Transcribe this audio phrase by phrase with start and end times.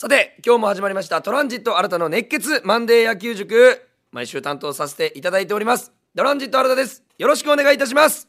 [0.00, 5.92] さて今日も始まりましたトランジット新たの熱血マンデー野球塾毎週担当させていただいております。
[6.16, 7.04] トランジット新たです。
[7.18, 8.26] よろしくお願いいたします。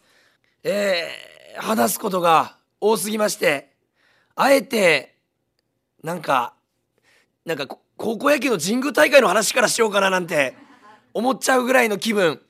[0.65, 3.69] えー、話すことが多すぎまして
[4.35, 5.15] あえて
[6.03, 6.55] なんか
[7.45, 10.55] なんか高校野球の神宮大会の話からしようかななんて
[11.13, 12.41] 思っちゃうぐらいの気分。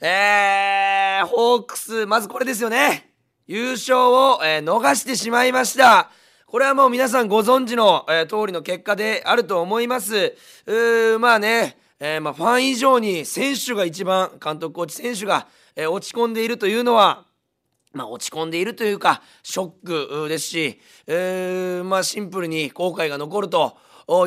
[0.00, 3.08] えー、ホークスまずこれですよね。
[3.46, 6.10] 優勝を、えー、逃してしまいました。
[6.52, 10.36] これはもう皆さんご存知の、えー、通りの結果であると思います。
[10.66, 17.24] うまあね、えー、まあ、ファン以上に選手が一番監督コーチ選手が、えー、落ち込んでいるというのは
[17.94, 23.78] まあ、落ち込んでいるというかショックですし、えー、まあ、シンプルに後悔が残ると。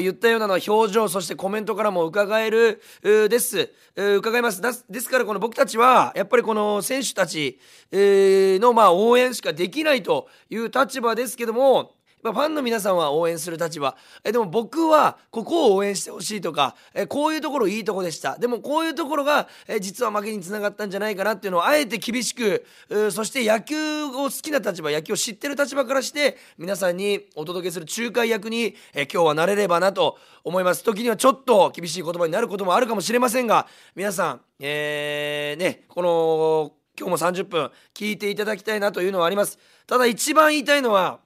[0.01, 7.59] 言ったようなのは表情そしてコメントからも伺えるです、伺いますですからこの僕たちはやっぱりこの選手たち
[7.91, 11.91] のまあ応援しかできないという立場ですけども
[12.25, 13.95] まあ、ファンの皆さんは応援する立場。
[14.23, 18.35] えでも僕はここを応援してほしいとかえこういうところいいとこでした。
[18.39, 22.65] でもこういうところがえ実は負けにつながったんじゃないかなっていうのをあえて厳しく
[23.11, 30.83] そして野球を好きな立場野球を知ってる立場からして皆さんにお届けする仲介役にえ今日はなれればなと思います。
[30.83, 39.59] 時にはちょっと厳しい言葉になることもあるかもしれませんが皆さんえー、ねこの今日も30分聞いていただきたいなというのはあります。
[39.85, 41.19] ただ一番言いたいのは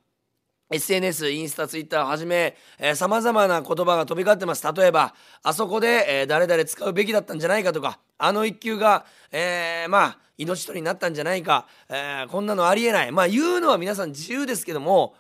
[0.71, 2.55] SNS、インスタ、ツイッターをはじめ、
[2.93, 4.67] さまざまな言葉が飛び交ってます。
[4.71, 13.11] 例えば、あそこで、えー、誰々使うべきだったんじゃないかとか、あの一球が、えー、まあ、命取りになったんじゃないか、えー、こんなのありえない。
[13.11, 15.15] まあ、言うのは皆さん自由ですけども、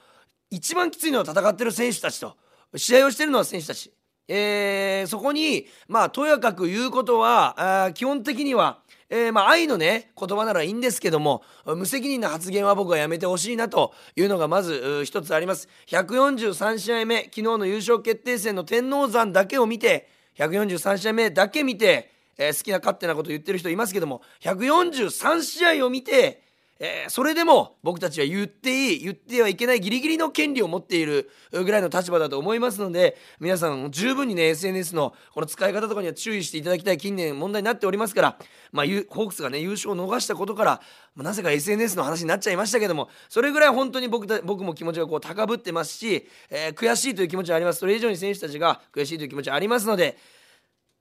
[0.51, 2.35] 一番きついのは戦ってる選手たちと、
[2.75, 3.91] 試合をしてるのは選手たち。
[4.27, 8.79] えー、そこに、まあ、とやかく言うことは、あ基本的には、
[9.09, 15.67] えー、まあ愛のね言葉ならいいんですけども無責任な発言は僕はやめてほしいなというのがまず一つあります。
[15.87, 26.48] 143試合目昨日の優勝決定戦の天王山だけを見て143試合目だけ見て、えー、好きな勝手なこと言ってる人いますけども143試合を見て
[26.81, 38.37] えー、それでも僕たちは言っていい言ってはいけないギリギリの権利を持っているぐらいの立場だと思いますので皆さん十分にね SNS のこの使い方とかには注意していただきたい近年問題になっておりますから、
[38.71, 40.81] まあ、ホークスがね優勝を逃したことから、
[41.15, 47.79] まあ、なぜか SNS の話になっちゃいましたけどもそれぐらい本当に僕た僕も気持ちがこう高ぶってますし、えー、悔しいという気持ちはあります。
[47.79, 50.17] それ以上に選手たちが悔しいという気持ちはありますので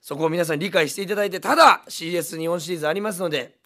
[0.01, 3.58] そこを皆さん理解していただいてただ CS 日本シリーズありますので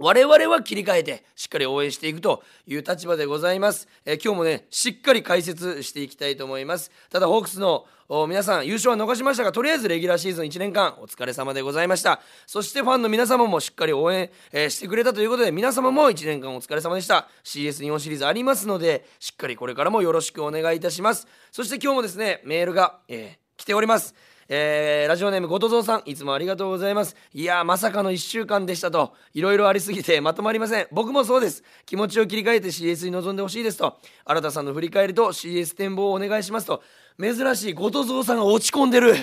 [0.00, 6.90] 我々は切り替えてしっかり応援していくという立場でございます、え、今日もねしっかり解説していきたいと思います。
[7.10, 7.84] ただホークスの
[8.26, 12.22] 皆さん優勝は逃しましたがとりあえずレギュラーシーズン1年間お疲れ様でございました。
[12.46, 17.28] そしてファンの皆様もしっかり応援、えー、してくれたということで皆様も1年間お疲れ様でした。
[17.44, 21.28] CS 日本シリーズありますのでしっかりこれからもよろしくお願いいたします。
[21.52, 24.14] そして今日もですねメールが、えー、来ております。
[24.52, 27.14] えー、ラジオネームごとぞうさんいつもありがとうございます。
[27.32, 29.14] いやまさかの1週間でしたと。
[29.32, 30.88] いろいろありすぎてまとまりません。
[30.90, 31.62] 僕もそうです。
[31.86, 33.96] 気持ちを切り替えて CS に臨んでほしいですと。
[34.24, 36.82] 新田さんの振り返りと CS 展望をお願いしますと。
[37.20, 39.14] 珍しいごとぞうさんが落ち込んでる。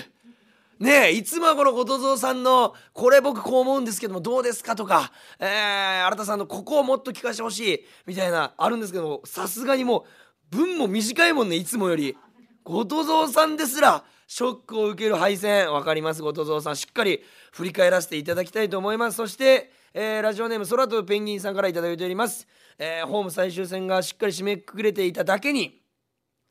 [0.78, 10.06] ねえいつもこの後藤蔵さんの「これ僕こう思うんですけどもどうですか?」とか、えー、新田さんの「ここをもっと聞かせてほしい」みたいなあるんですけどもさすがにも
[10.52, 12.16] う文も短いもんねいつもより。
[12.64, 16.22] 後藤蔵さんですらショックを受ける敗戦分かります。
[16.22, 19.16] 後藤蔵さんしっかり振り返らせていただきたいと思います。
[19.16, 22.46] そして、えー、ラジオネーム空飛ぶペンギンさんから頂いております、
[22.78, 25.80] えー、ホーム最終戦がしっかり締めくくれていただけに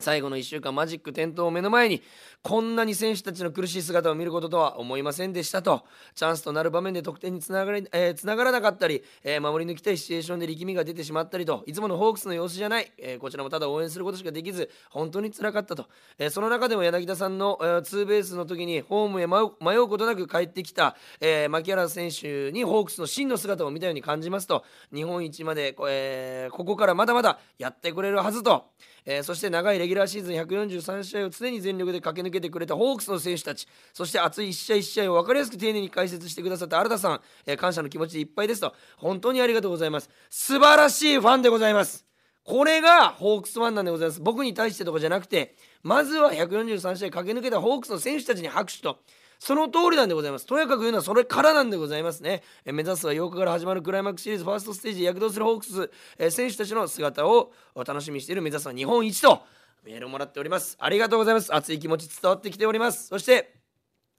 [0.00, 2.02] 最後の1週間マジック点灯を目の前に
[2.42, 5.84] こんなに選手たちの苦しい姿を見ることとは思いませんでしたと。
[6.14, 11.64] チャンスとなる場面で得点につながり、えー、つながらなかったり、えー、守り抜きたいシチュエーションで力みが出てしまったりと。
[11.66, 15.86] いつものホークスの様子じゃない、えー、こちらもただ応援することしかできず本当につらかったと、
[16.18, 24.64] えその中でも柳田さんの、えー、ツーベースの時にホームへ迷うことなく帰ってきた、えー、牧原選手にホークスの真の姿を見たように感じますと。
[24.94, 28.70] 日本一まで、えここからまだまだやってくれるはずと。
[29.10, 42.06] えー、そして長いレギュラーシーズン143試合を常に全力で駆け抜けてくれたホークスの選手たちそして熱い1試合1試合を分かりやすく丁寧に解説してくださった新田さん、えー、感謝の気持ちでいっぱいですと本当にありがとうございます素晴らしいファンでございます
[42.44, 48.98] これがホークスファンなんでございます僕に対してとかじゃなくてまずは143試合駆け抜けたホークスの選手たちに拍手と
[49.38, 50.46] その通りなんでございます。
[50.46, 52.42] とやかく言うのはそれからなんでございますね。
[52.64, 59.42] え目指すは8日から始まるクライマックスシリーズファーストステージで躍動するホークス、え選手たちの姿を楽しみにしている目指すは日本一と
[59.84, 60.76] メールをもらっております。
[60.80, 61.54] ありがとうございます。
[61.54, 63.08] 熱い気持ち伝わってきております。
[63.08, 63.54] そして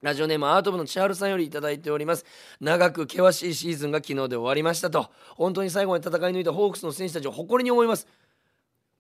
[0.02, 2.26] ラジオネームアート部の千春さんより頂いております。
[2.62, 5.10] 長く険しいシーズンが昨日で終わりましたと。
[5.36, 8.08] 本当に最後まで戦い抜いたホークスの選手たちを誇りに思います。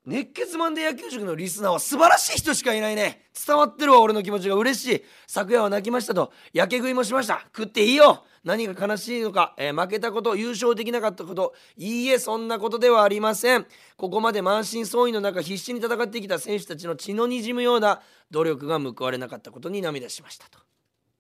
[0.10, 3.26] 熱血マンデー野球塾のリスナーは素晴らしい人しかいないね。
[3.48, 4.56] 伝わってるわ俺の気持ちが。
[4.56, 5.04] 嬉しい。
[5.28, 6.34] 昨夜は泣きましたと。
[6.52, 7.42] やけ食いもしました。
[7.56, 8.26] 食っていいよ。
[8.44, 11.54] 何が悲しいのか、えー、負けたこと優勝できなかったこと。
[11.78, 13.68] いいえそんなことではありません。
[13.98, 18.02] ここまで満身創痍の中必死に戦ってきた選手たちの血のにじむような
[18.32, 20.58] 努力が報われなかったことに涙しましたと。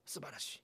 [0.03, 0.63] 素晴らしい。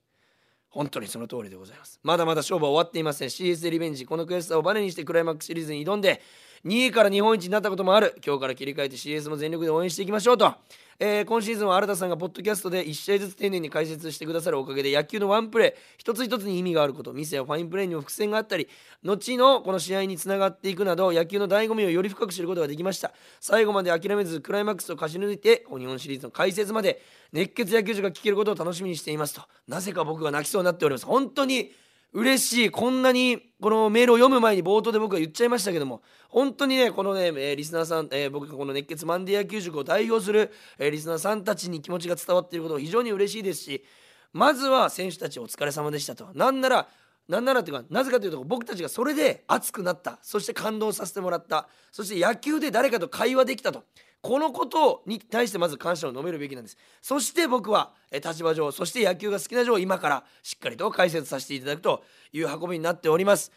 [0.69, 1.99] 本当にその通りでございます。
[2.01, 3.29] まだまだ勝負は終わっていません。
[3.29, 4.07] CS リベンジ。
[4.07, 6.21] この悔しさをバネにしてクライマックスシリーズに挑んで
[6.65, 8.19] 2位から日本一になったこともある。
[8.25, 10.51] 今日から切り替えて CS も全力で応援していきましょうと、
[10.97, 15.81] えー、今シーズンは新田さんがポッドキャストで1試合ずつ丁寧に解説してくださるおかげで野球のワンプレー。
[15.99, 17.13] 一つ一つに意味があること。
[17.13, 18.67] ミスやファインプレーにも伏線があったり。
[19.03, 23.13] 後のこの試合につながっていくなど野球の醍醐味をより深く知ることができました。
[23.39, 26.99] 最後まで諦めずクライマックスを勝ち抜いて日本シリーズの解説まで
[27.31, 29.43] 熱血野球場が聞けることを楽しみにしていますと。
[29.67, 31.05] なぜか僕が泣きそうになっております。
[31.05, 31.71] 本当に
[32.15, 32.69] 嬉しい。
[32.71, 43.83] こんなにこのメールを読む前に冒頭で僕は言っちゃいましたけども本当にねこのね、え、リスナーさん、えー、僕がこの熱血マンデー野球塾を代表する、え、リスナーさんたちに気持ちが伝わっていることが非常に嬉しいですし
[44.31, 46.29] まずは選手たちお疲れ様でしたと。
[46.33, 46.87] なんなら
[47.27, 50.19] なんならというかなぜかというと僕たちがそれで熱くなった。
[50.21, 51.67] そして感動させてもらった。
[51.91, 53.83] そして野球で誰かと会話できたと。
[54.25, 56.77] このことに対してまず感謝を述べるべきなんです。
[56.99, 63.51] そして僕は立場上そして野球が好きな上今からしっかりと解説させていただくという運びになっております。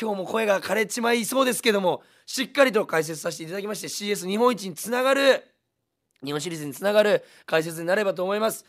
[0.00, 5.44] 今日も声が枯れちまいそうですけどもしっかりと解説させていただきまして CS 日本一につながる
[6.24, 8.64] 日本シリーズにつながる解説になればと思います。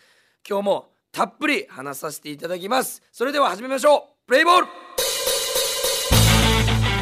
[0.46, 3.02] 今日もたっぷり話させていただきます。
[3.14, 4.02] それでは始めましょう。
[4.28, 4.68] プレイボール。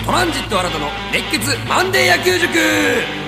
[0.06, 3.27] トランジット新たの熱血マンデー野球塾。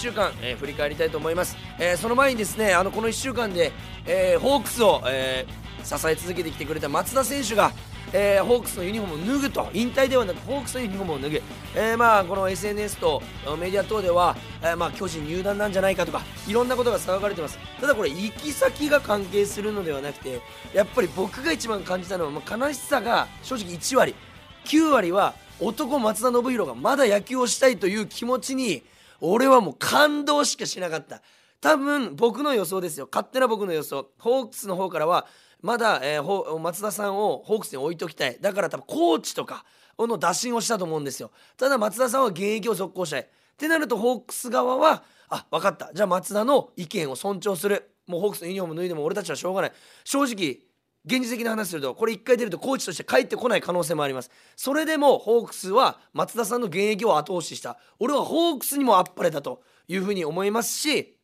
[0.00, 3.72] 週間、えー、振り返りたいと思います、えー、その前にですねあのこの1週間で、
[4.06, 5.46] えー、ホークスを、え
[5.82, 7.72] 支え続けてきてくれた松田選手が
[8.12, 9.68] え、ホークスのユニフォームを脱ぐと。
[9.72, 11.42] 引退ではなくホークスのユニフォームを脱ぐ、
[11.76, 13.22] え、まあこの SNS と
[13.58, 17.58] メディア等では、え、まあ巨人入団なんじゃないかとかいろんなことが騒がれてます。
[17.80, 20.40] ただこれ行き先が関係するのではなくて
[20.74, 24.14] やっぱり僕が一番感じたのは、まあ、悲しさが正直1割。
[24.64, 28.82] 9割は男松田信弘がまだ野球をしたいという気持ちに
[29.20, 31.22] 俺はもう感動しかしなかった。
[31.60, 33.08] 多分僕の予想ですよ。
[33.10, 34.10] 勝手な僕の予想。
[34.18, 35.26] ホークスの方からは
[35.60, 38.38] まだ、えー、松田さんをホークスに置いときたい。
[38.40, 39.64] だから多分コーチとか
[39.98, 41.30] の打診をしたと思うんですよ。
[41.56, 43.20] ただ松田さんは現役を続行したい。
[43.20, 43.26] っ
[43.58, 45.90] てなるとホークス側はあ分かった。
[45.92, 47.90] じゃあ松田の意見を尊重する。
[48.06, 49.72] もうホークスのユニフォーム脱いでも俺たちはしょうがない。
[50.04, 50.60] 正直
[51.06, 54.30] 現実的な話するとこれ1回出るとコーチとして帰ってこない可能性もあります。
[54.56, 57.78] それでもホークスは松田さんの現役を後押しした。
[57.98, 61.16] 俺はホークスにもあっぱれだというふうに思いますし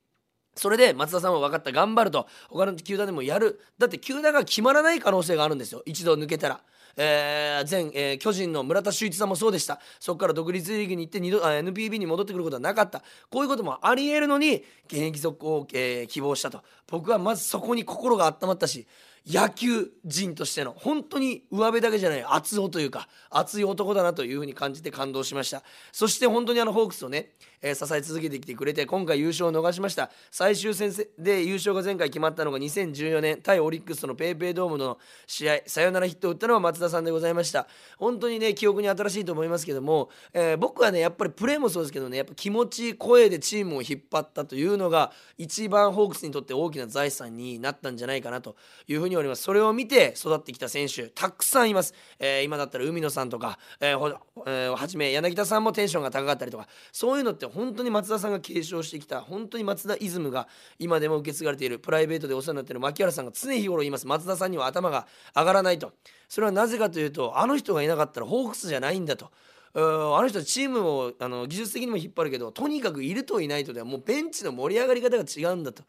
[0.56, 2.26] それで松田さんは分かった頑張ると。
[2.48, 3.60] 他の球団でもやる。
[3.78, 5.82] だって球団が決まらない可能性があるんですよ。
[5.84, 6.60] 一度抜けたら。
[6.96, 9.80] えー、前、えー、巨人の村田修一さんもそうでした。
[10.00, 13.02] そこから独立リーグに行って2度 NPB に戻ってくることはなかった。
[13.30, 16.62] こういうこともありえるのに現役続行を、えー、希望したと。
[16.86, 18.86] 僕はまずそこに心が温まったし
[19.26, 25.62] 野球人としての本当に上辺だけじゃない熱男というか熱い男だなというふうに感じて感動しました。
[25.92, 27.32] そして本当にあのホークスをね
[27.62, 30.10] えー、支え続けてきてくれて今回優勝を逃しました。
[30.30, 37.66] 最終戦で優勝が前回決まったのが2014年対オリックスとの PayPay ドームの試合サヨナラヒットを打ったのは松田さんでございました。
[37.98, 48.56] 本当にね記憶に新しいと思いますけども、えー、僕はねやっぱりプレーもそうですけどねやっぱ気持ち声でチームを引っ張ったというのが一番ホークスにとって大きな財産になったんじゃないかなと
[48.86, 49.42] いうふうに思います。
[49.42, 56.68] それを見て育ってきた選手たくさんいます、えー、今だったら海野さんとか、えーえー、はじめ柳田さんもテンションが高かったりとか。
[56.92, 64.06] そういうのって本当に松田さんが継承してきた本当に松田イズムが今でも受け継がれているプライベートでお世話になっている牧原さんが常日頃言います。
[64.06, 65.92] 松田さんには頭が上がらないと。
[66.28, 69.30] それはなぜかというとあの人がいなかったらホークスじゃないんだと。
[69.74, 69.78] あ
[70.22, 75.82] の人チームをあの技術的にも引っ張るけどとにかくいるといないとではもうベンチの盛り上がり方が違うんだと。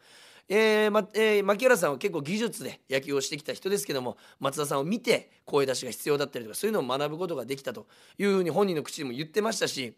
[0.48, 7.86] えーまえー、牧原さんは結構技術で野球をしてきた人ですけども松田さんを見て声出しが必要だったりとかそういうのを学ぶことができたと
[8.18, 9.94] いうふうに本人の口でも言ってましたし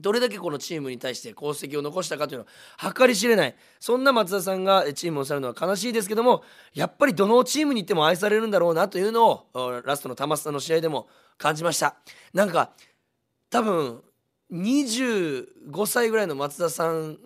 [0.00, 2.46] どれだけこのチームに対して功績を残したかというの
[2.78, 3.54] は計り知れない。
[3.78, 11.96] そんな松田さんがチームを去るのは悲しいですけどもやっぱりどのチームに行っても愛されるんだろうなというのをラストの玉下の試合でも感じました。
[12.32, 12.72] なんか
[13.50, 14.02] 多分
[14.52, 17.16] 25歳ぐらいの松田さん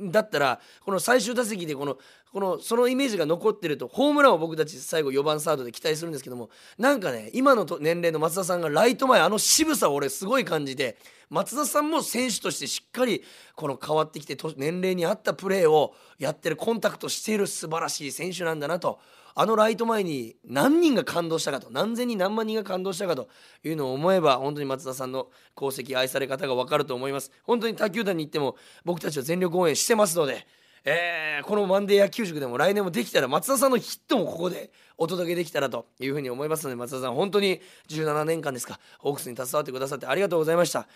[0.00, 1.98] だったらこの最終打席でこの
[2.32, 6.48] このそのイメージが残ってるとホームランを僕たち最後4番サードで期待するんですけども
[6.78, 10.96] なんかね今の年齢の松田さんがライト前あの渋さを俺すごい感じて
[11.28, 13.22] 松田さんも選手としてしっかり
[13.54, 18.98] この変わってきて年齢に合ったプレーをやってるコンタクトしている素晴らしい選手なんだなと
[19.34, 23.28] あのライト前に何人が感動したかと何千人何万人が感動したかと
[23.64, 27.30] いうのを思えば本当に松田さんの功績愛され方が分かると思います。
[27.44, 30.46] 本当に他球団に行っても僕たちは全力応援してますので
[30.84, 40.88] えー、このマンデー野球塾でも来年もできたら松田さんのヒットもここでお届けできたらというふうに思いますので松田さん本当に17年間ですかホークスに携わってくださってありがとうございました。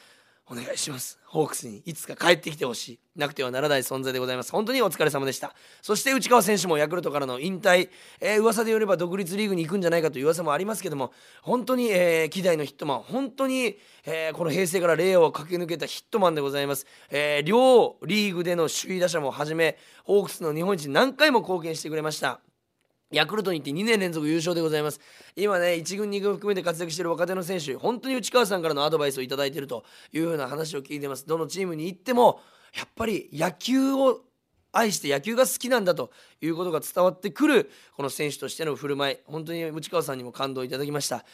[0.48, 1.18] お願いします。
[1.24, 2.98] ホークスにいつか帰ってきてほしい。
[3.16, 4.52] なくてはならない存在でございます。
[4.52, 5.56] 本当にお疲れ様でした。
[5.82, 7.88] そして内川選手もヤクルトからの引退、
[8.20, 11.12] えー、噂でよれば独立リーグに行くんじゃないかという噂もありますけども
[11.42, 12.98] 本当に、えー、希代のヒットマン。
[13.00, 22.40] 本当に、えー、この平成から令和を駆け抜けたヒットマンでございます、えー、両リーグでの首位打者もはじめホークスの日本一に何回も貢献してくれました。
[23.12, 25.00] ヤクルトに行って2年連続優勝でございます。
[25.36, 31.26] 今ね1軍2軍含めて活躍している若手の選手本当に内川さんからのアドバイスを頂いているというふうな話を聞いてます。
[31.26, 32.40] どのチームに行っても
[32.76, 34.22] やっぱり野球を
[34.72, 36.10] 愛して野球が好きなんだと
[36.40, 41.25] いうことが伝わってくるこの選手としての振る舞い本当に内川さんにも感動いただきました。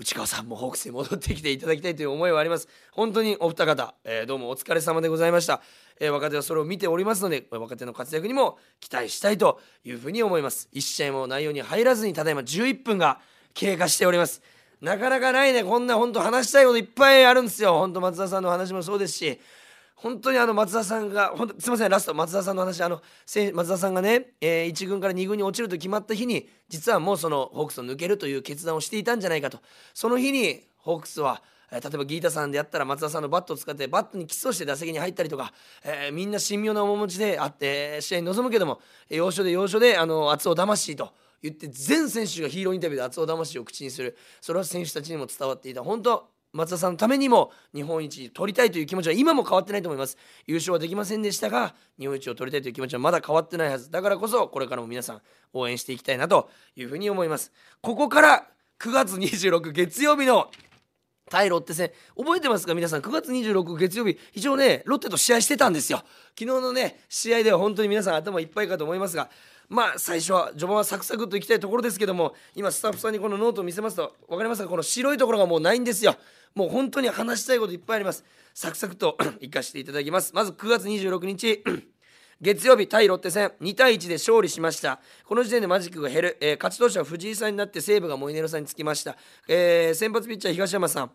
[0.00, 2.68] 内川さんもホークスに戻ってきていただきたいという思いはあります。
[2.90, 5.60] 本当にお二方、えー、どうもお疲れ様でございました、
[6.00, 10.70] えー、若手はそれを見ておりますので若手の活躍にも期待したいというふうに思います。
[10.72, 13.20] 1試合も内容に入らずにただいま11分が
[13.52, 14.40] 経過しております。
[14.80, 15.64] なかなかないね。
[15.64, 17.74] こんな本当話したいこといっぱいあるんですよ。
[17.74, 19.38] 本当松田さんの話もそうですし
[20.02, 23.02] 本当にあの松田さんが本当すみませんラスト松田さんの話あの
[23.52, 29.58] 松田さんがね、えー、1軍から2軍に落ちると決まった日に実はもうそのホークスを抜けるという決断をしていたんじゃないかと。
[29.92, 35.52] その日にホークスは例えばギータさんでやったら松田さんのバットを使ってバットにキスをして打席に入ったりとか、
[35.84, 38.80] えー、みんな神妙な面持ちであって試合に臨むけども
[39.10, 44.16] 要所で要所であの熱男魂と言って全選手がヒーローインタビューで熱男魂を口にする。
[44.40, 45.84] それは選手たちにも伝わっていた。
[45.84, 50.16] 本当松田さんのためにも日本一取りたいという気持ちは今も変わってないと思います。
[50.46, 57.52] 優勝はできませんでしたが日本一を取りたいという気持ちはまだ変わってないはずだからこそこれからも皆さん応援していきたいなというふうに思います。
[57.80, 58.46] ここから
[58.78, 60.50] 9月26月曜日の
[61.28, 62.74] 対ロッテ戦覚えてますか？
[62.74, 65.98] 皆さん9月26月曜日一応ねロッテと試合してたんですよ。
[66.36, 69.30] 昨日のね試合では本当に皆さん頭いっぱいかと思いますが
[69.70, 74.68] まあ最初は序盤はサクサクといきたいところですけども今スタッフさんにこのノートを見せますと分かりますか？
[74.68, 76.16] この白いところがもうないんですよ。
[76.56, 78.24] もう本当に話したいこといっぱいあります。
[78.52, 80.34] サクサクと 行かせていただきます。
[80.34, 81.62] まず9月26日。
[82.42, 83.52] 月曜日対ロッテ戦。
[83.60, 85.00] 2対1で勝利しました。
[85.24, 91.12] この時点でマジックが減る、えー、勝ち投手は藤井さんになって西武がモイネロさんにつきました、えー、先発ピッチャー東山さん。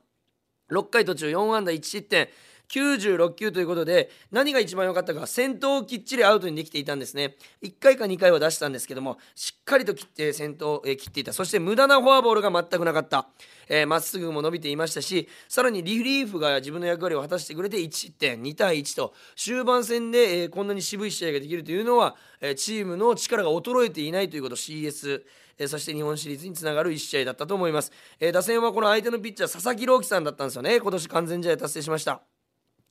[0.71, 2.29] 6回途中4安打1失点。
[2.69, 7.35] 96球ということで何が一番良かったか先頭をきっちりアウトにできていたんですね。
[7.63, 13.17] 1回か2回は出したんですけどもしっかりと切って先頭を切っていたそして無駄なフォアボールが全くなかった。
[13.17, 13.27] ま、
[13.69, 24.55] えー、っすぐも伸びていましたしさらにリリーフが自分の役割を果たしてくれて1失点2対1と終盤戦で、えー、こんなに渋い試合ができるというのは、えー、チームの力が衰えていないということ。
[24.55, 25.23] CS
[25.57, 30.79] えそして日本シリーズにつながる1試合だったと思います、え打線はこの相手のピッチャー佐々木朗希さんだったんですよね。
[30.79, 32.34] 今年完全試合達成しました。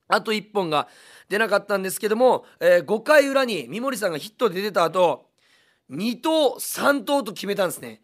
[0.07, 0.87] あと1本が
[1.29, 5.27] 出なかったんですけども、えー、5回裏に三森さんがヒットで出た後
[5.89, 8.01] 2投3投と決めたんですね。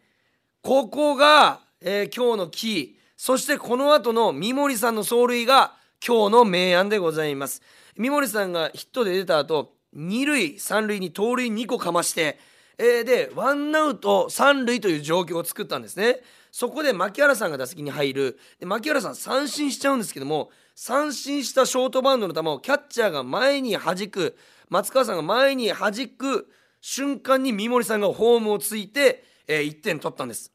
[0.62, 3.02] ここが、えー、今日のキー。
[3.16, 7.62] そしてこの後の三森さんの走塁が今日の明暗でございます。
[7.96, 12.38] 三森さんがヒットで出た後2塁3塁に盗塁2個かまして、
[12.78, 16.20] えー、でワンアウト3塁という状況を作ったんですね。
[16.50, 18.38] そこで牧原さんが打席に入る。
[18.60, 24.36] で牧原さん三振しちゃうんですけども三振したショートバウンドの球をキャッチャーが前に弾く
[24.68, 26.48] 松川さんが前に弾く
[26.80, 30.52] 瞬間に三森さんがホームをついて、えー、1点取ったんです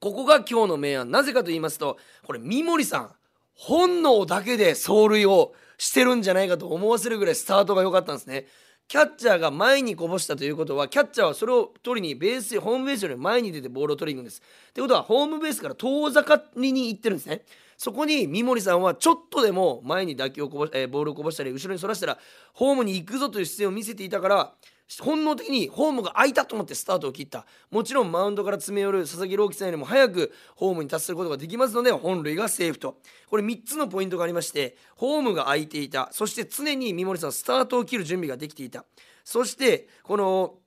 [0.00, 3.10] ここが今日の明暗なぜかと言いますとこれ三森さん
[3.54, 8.46] 本能だけで走塁をしてるんじゃないかと思わせるぐらいスタートが良かったんですね
[8.86, 14.42] キャッチャーが前にこぼしたということはキャッチャーはそれを取りにベースホームベースより前に出てボールを取りに行くんです。
[14.70, 17.42] ってことはホームベースから遠ざかりに行ってるんですね。
[17.76, 22.18] そこに三森さんはちょっとでも前に打球をこぼし、えー、ボールをこぼしたり後ろにそらしたら
[22.52, 24.54] ホームに行くぞという姿勢を見せていたから
[25.00, 27.46] 本能的にホームが空いたと思ってスタートを切った。
[27.70, 32.98] もちろんマウンドから詰め寄る佐々木朗希さんよりも早くホームに達することができますので本塁がセーフと。
[33.28, 36.10] これ3つのポイントがありましてホームが空いていた。
[36.12, 38.84] そして常に三森さんスタートを切る準備ができていた。
[39.24, 40.58] そしてこの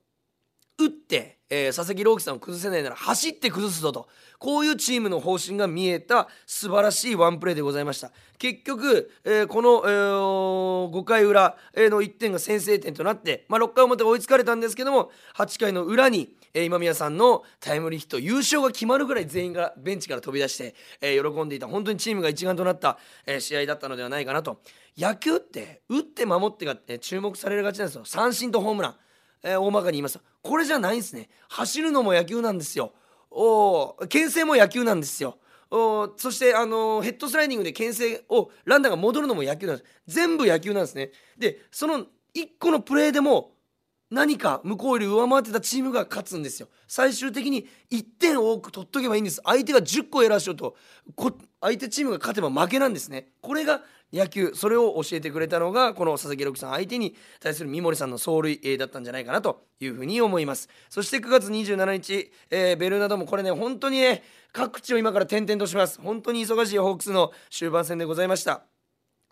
[0.78, 4.08] 打って、えー、佐々木朗希さんを崩せないなら走って崩すぞと。
[4.38, 8.12] こういうチームの方針が見えた素晴らしいワンプレーでございました。
[8.38, 24.60] 結局、えー、この、えー、5回裏の1点が先制点となって、まあ、6回表追いつかれたんですけども8回の裏に、えー、今宮さんのタイムリーヒット優勝が決まるぐらい全員がベンチから飛び出して、えー、喜んでいた本当にチームが一丸となった、えー、試合だったのではないかなと。
[24.96, 28.04] 野球って打って守ってが、えー、注目されるがちなんですよ。
[28.04, 28.96] 三振とホームラン。
[29.42, 30.20] えー、大まかに言います。
[30.42, 31.28] これじゃないんですね。
[31.48, 32.92] 走るのも野球なんですよ。
[33.30, 35.38] お牽制も野球なんですよ。
[35.70, 39.90] おそして、あのー、ヘッドスライディングで牽制をランナーが戻るのも野球なんです。
[40.06, 41.10] 全部野球なんですね。
[41.38, 43.52] でその1個のプレーでも
[44.10, 46.68] 何か向こうより上回ってたチームが勝つんですよ。
[46.86, 49.42] 最終的に1点多く取っとけばいいんです。
[49.44, 50.76] 相手が10個エラーしようと。
[51.60, 53.28] 相手チームが勝てば負けなんですね。
[53.42, 56.70] これが野球それを教えてくれたのがこの佐々木朗希さん。
[56.72, 60.70] 相手に対する三森さんの走塁だったんじゃないかなというふうに思います。
[60.88, 64.22] そして9月27日、えー、ベルナドもこれね本当にね
[64.52, 66.00] 各地を今から転々とします。
[66.00, 68.77] 本当に忙しいホークスの終盤戦でございました。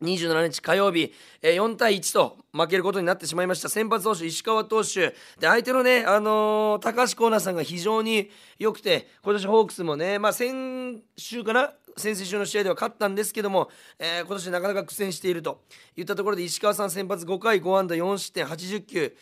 [0.03, 3.69] 27日火曜日、えー、4対1と負けることになってしまいました。
[3.69, 5.11] 先発投手石川投手。
[5.39, 15.63] で相手のね、あのー、高橋光成さんが非常に良くて今年ホークスもね、まあ、先週かな先々週の試合では勝ったんですけども、えー、今年なかなか苦戦していると
[15.97, 19.17] いったところで石川さん先発5回5安打4失点80球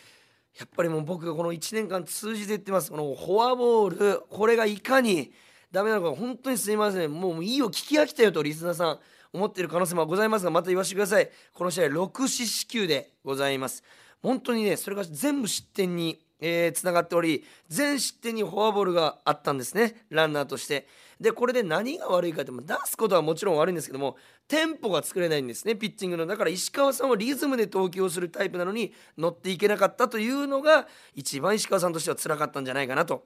[0.58, 2.90] やっぱりもう僕がこの1年間通じて言ってます。
[2.90, 5.32] このフォアボールこれがいかに
[5.72, 7.12] ダメなのか本当にすいません。
[7.12, 8.98] もういいよ聞き飽きたよとリスナーさん。
[9.34, 11.28] 思っている可能性もございますがまた言わせてください。
[11.52, 13.82] この試合6四死球でございます。
[14.22, 20.04] 本当にねそれが全部失点にえー、つながっており全失点にフォアボールがあったんですね。
[20.10, 20.86] ランナーとして。
[21.20, 24.16] でこれで何が悪いかって出すことはもちろん悪いんですけども
[24.48, 26.26] テンポが作れないんですねピッチングの。
[26.26, 33.24] だから石川さんはリズムで投球をするタイプなのに乗っていけなかったというのが一番石川さんとしては辛かったんじゃないかなと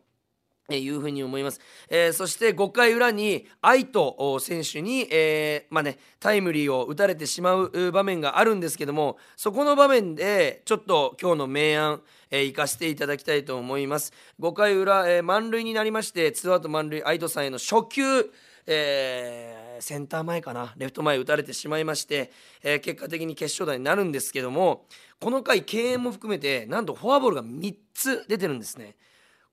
[0.76, 18.30] いうふうに思います、えー、そして5回裏に愛斗選手に、えー、まあね、タイムリーを打たれてしまう場面があるんですけどもそこの場面でちょっと今日の明暗、えー、生かしていただきたいと思います5回裏、えー、満塁になりましてツーアウト満塁愛斗さんへの初球
[18.70, 22.30] えー、センター前かなレフト前打たれてしまいまして、
[22.62, 24.84] えー、結果的に決勝打になるんですけども
[25.20, 28.94] この回敬遠も含めてなんとフォアボールが3つ出てるんですね。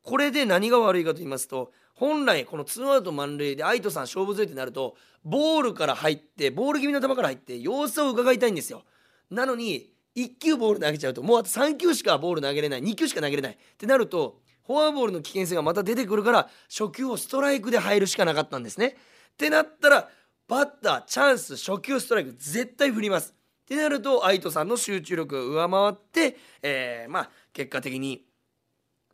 [0.05, 8.83] これで何が悪いかと言いますと本来このツーアウト満塁で愛斗さん勝負強いってなるとボールから入ってボール気味の球から入って様子を伺いたいんですよ。
[9.31, 13.53] なのに1球ボール投げちゃうともうあと3球しかボール投げれない2球しか投げれない。
[13.53, 18.95] ってなるとフォアボールの危険性がまた出てくるから初球をストライクで入るしかなかったんですね。
[19.33, 20.09] ってなったら
[20.47, 23.33] バッターチャンス初球ストライク絶対振ります。
[23.33, 28.25] ってなると愛斗さんの集中力が上回って、えー、まあ結果的に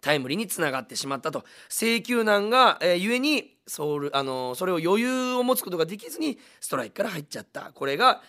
[0.01, 1.45] タイムリーにつながってしまったと。
[1.69, 7.71] 請求難が、えー、ゆえにソウル、あの、それを余裕を持つことができずにストライクから入っちゃった。
[7.73, 8.21] これが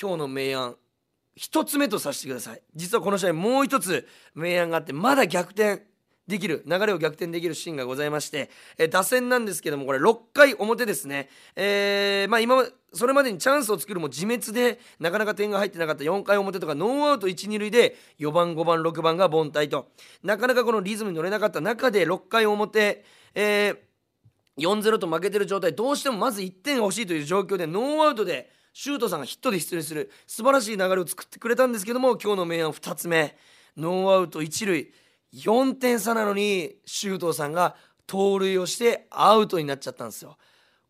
[0.00, 0.76] 今日の明暗。
[1.38, 2.62] 1つ目とさせてください。
[2.74, 5.89] 実はこの試合もう1つ明暗があってまだ逆転。
[6.30, 19.88] できる流れを逆転できるシーンがございまして、え、打線なんですけどもこれ6回表ですね、えー、まあ今それまでにチャンスを作るも自滅でなかなか点が入ってなかった4回表とかノーアウト1、2塁で4番、5番、6番が凡退と。
[20.22, 23.76] なかなかこのリズムに乗れなかった中で6回表、えー、
[24.58, 33.36] 4-0と負けてる状態どうしてもまず1点欲しいという状況でノーアウトでシュートさんがヒットで出塁する素晴らしい流れを作ってくれたんですけども今日の明暗2つ目。
[33.76, 34.92] ノーアウト1塁。
[35.34, 40.36] 4点差なのに周東さんが盗塁をしてアウトになっちゃったんですよ。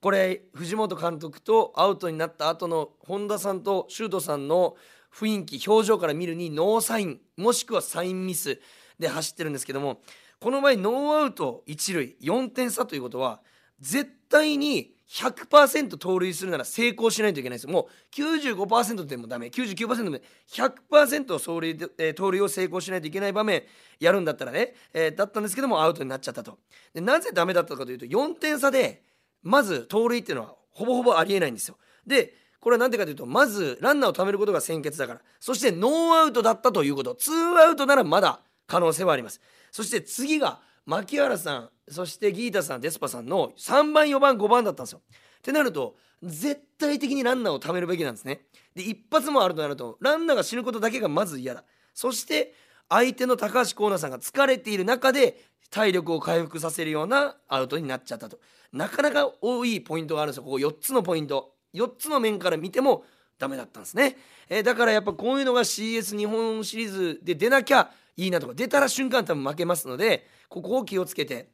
[0.00, 4.76] これ藤本監督とアウトになった後の本田さんと周東さんの
[5.14, 8.58] 雰囲気表情から見るにノーサインもしくはサインミス
[8.98, 10.00] で走ってるんですけども
[10.40, 13.42] この場合ノーアウト1塁4点差ということは
[13.80, 17.66] 絶対に100%盗塁するなら成功しないといけないです。
[17.66, 19.48] もう95%でもダメ。
[19.48, 20.18] 99%でも
[20.48, 23.64] 100%走塁、えー、盗塁を成功しないといけない場面
[23.98, 26.58] やるんだったらね、えー、だったんですけどもアウトになっちゃったと。
[26.94, 29.02] でなぜダメだったかというと4点差で
[29.42, 31.76] まず盗塁っていうのはほぼほぼありえないんですよ。
[32.06, 35.20] でこれは何でかというとまずランナーを貯めることが先決だから。
[35.40, 37.16] そしてノーアウトだったということ。
[37.16, 39.40] ツーアウトならまだ可能性はあります。
[39.72, 45.02] そして次が牧原さんそしてギータさんデスパさんの3番4番5番だったんですよ。
[45.08, 48.42] ってなると絶対的にランナーを貯めるべきなんですね。
[48.74, 51.64] で一発もあるとなるとランナーが死ぬことだけがまず嫌だ。
[51.94, 52.54] そして
[52.88, 55.36] 相手の高橋光成さんが疲れている中で
[55.70, 58.38] 体力を回復させるようなアウトになっちゃったと。
[58.72, 60.44] なかなか多いポイントがあるんですよ。
[60.44, 61.54] ここ4つのポイント。
[61.74, 63.04] 4つの面から見ても
[63.38, 64.16] ダメだったんですね。
[64.48, 67.90] えー、だからやっぱこういうのが CS 日本シリーズで出なきゃ
[68.20, 71.48] いいなとか出たら瞬間多分負けますのでここを気をつけて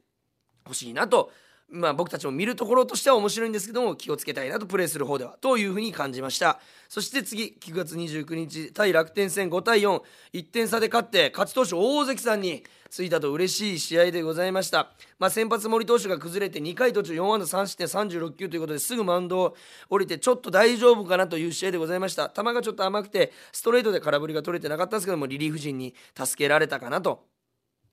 [0.65, 1.31] ほしいなと
[1.69, 6.59] まあ、僕たちも見るところとしては面白いんですけども気をつけたいなとプレーする方ではというふうに感じました。
[6.87, 19.55] そして次9月29日対楽天戦5対41点差で勝って勝ち投手大関さんについたと嬉しい試合でございました、まあ、先発森投手が崩れて2回途中4安打3失点36球ということですぐマウンドを
[19.89, 22.29] 降りてちょっと大丈夫かなという試合でございました。
[22.29, 27.25] 球がちょっと甘くてストレートで空振りが取れてなかったんですけどもリリーフ陣に助けられたかなと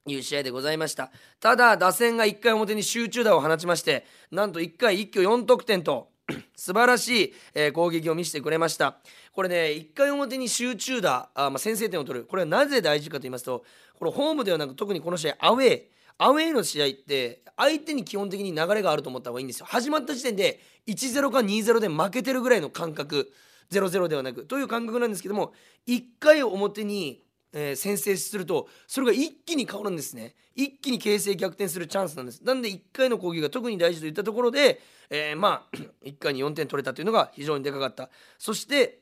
[0.07, 1.11] いう試合でございました。
[1.41, 6.09] ただ打線が1回表に集中打を放ちましてなんと1回一挙4得点と
[6.57, 8.97] 素晴らしい、えー、攻撃を見せてくれました。
[9.33, 12.27] これね1回表に集中打あ、まあ、先制点を取る。
[12.27, 13.65] これはなぜ大事かと言いますと
[13.99, 15.83] これホームではなく特にこの試合アウェー。
[16.17, 19.67] アウェーの試合って相手に基本的に流れがあると思った方がいいんですよ。
[19.69, 23.33] 始まった時点で1-0か2-0で負けてるぐらいの感覚。
[23.71, 24.45] 0-0ではなく。
[24.45, 25.53] という感覚なんですけども
[25.89, 27.23] 1回表に
[27.57, 30.35] えー、先制するとそれが一気に変わるんですね。
[30.57, 32.43] 一気に形勢逆転するチャンスなんです。
[32.43, 38.11] なんで1回の攻撃が特に大事といったところで、えー、まあ 1回に4点取れたというのが非常にでかかった。
[38.39, 38.99] そして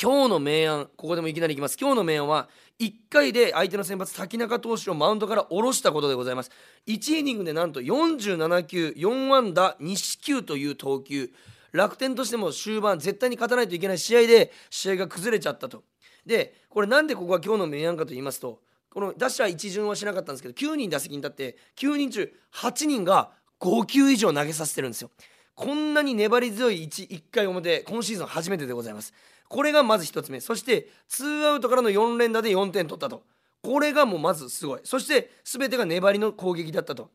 [0.00, 1.76] 今日の明暗ここでもいきなりいきます。
[1.78, 2.48] 今日の明暗は
[2.80, 6.50] 1回で相手の先発滝中投手をマウンドから下ろしたことでございます。
[6.86, 11.30] 1イニングでなんと47球4安打2四球という投球。
[11.72, 15.82] 楽天としても終盤絶対に勝たないといけない試合で試合が崩れちゃったと。
[16.26, 18.60] でこれなんでここが今日の明暗かと言いますと
[18.90, 25.10] この打者一巡はしなかったんですけど9人打席に立って9人中8人が5球以上投げさせてるんですよ。
[25.54, 29.14] こんなに粘り強い 1, 1回表今シーズン初めてでございます。
[29.48, 30.40] これがまず1つ目。
[30.40, 33.22] そして2アウトからの4連打で4点取ったと。
[33.62, 34.80] これがもうまずすごい。
[34.84, 37.10] そして全てが粘りの攻撃だったと。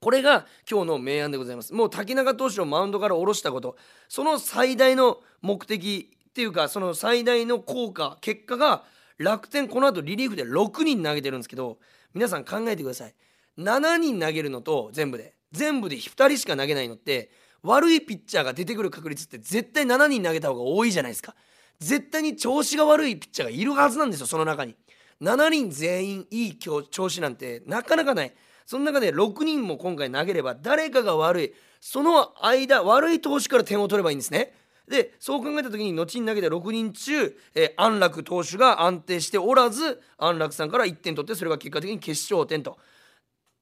[0.00, 1.72] これが今日の明暗でございます。
[1.72, 3.76] もう滝中投手をマウンドから下ろしたこと。
[4.08, 8.82] その最大の目的っていうかその最大の効果結果が
[9.18, 11.78] 楽天この後リリーフで6人投げてるんですけど
[12.12, 13.14] 皆さん考えてください。
[13.56, 15.36] 7人投げるのと全部で。
[15.52, 17.30] 全部で2人しか投げないのって
[17.62, 21.36] 悪いピッチャーが出てくる確率って絶対7人投げた方が多いじゃないですか。
[21.78, 24.74] 絶対に調子が悪いピッチャーがいるはずなんですよその中に。
[25.22, 28.34] 7人全員いい調子なんてなかなかない。
[28.66, 31.54] その中で6人も今回投げれば誰かが悪い。
[31.80, 34.63] その間悪い投手から点を取ればいいんですね。
[34.88, 42.78] でそう考えた時に後に投げた6人中、えー、安楽投手が安定しておらず安楽さんから1点取ってそれが結果的に決勝点と。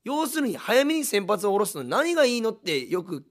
[0.04, 3.24] 要するに早めに先発を下ろすの何がいいのってよく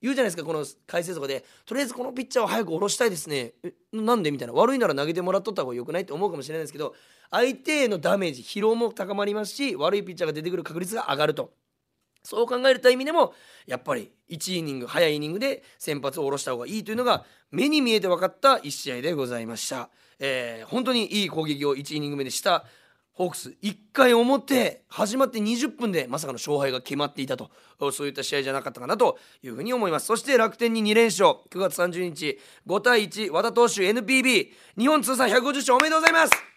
[0.00, 1.44] 言うじゃないですかこの解説とかで。
[1.64, 3.52] とりあえずこのピッチャーを早く下ろしたいですね。
[3.92, 4.30] なんで？
[4.30, 4.54] みたいな。
[4.54, 6.94] 悪いなら投げてもらっとった方がよくないって思うかもしれないですけど
[7.30, 11.52] 相手へのダメージ疲労も高まりますし悪いピッチャーが出てくる確率が上がると。
[12.24, 13.34] そう考えるた意味でも
[13.66, 22.64] やっぱり1イニング早いイニングで先発を下ろした方がいいというのが目に見えて分かった1試合でございました、えー、本当にいい攻撃を1イニング目でした。
[23.14, 27.50] ホークス1回表始まって20分でまさかの勝敗が決まっていたと。
[27.92, 30.06] そういった試合じゃなかったかなというふうに思います。
[30.06, 31.36] そして楽天に2連勝。
[31.50, 36.53] 9月30日5対1和田投手 NPB 日本通算150勝おめでとうございます。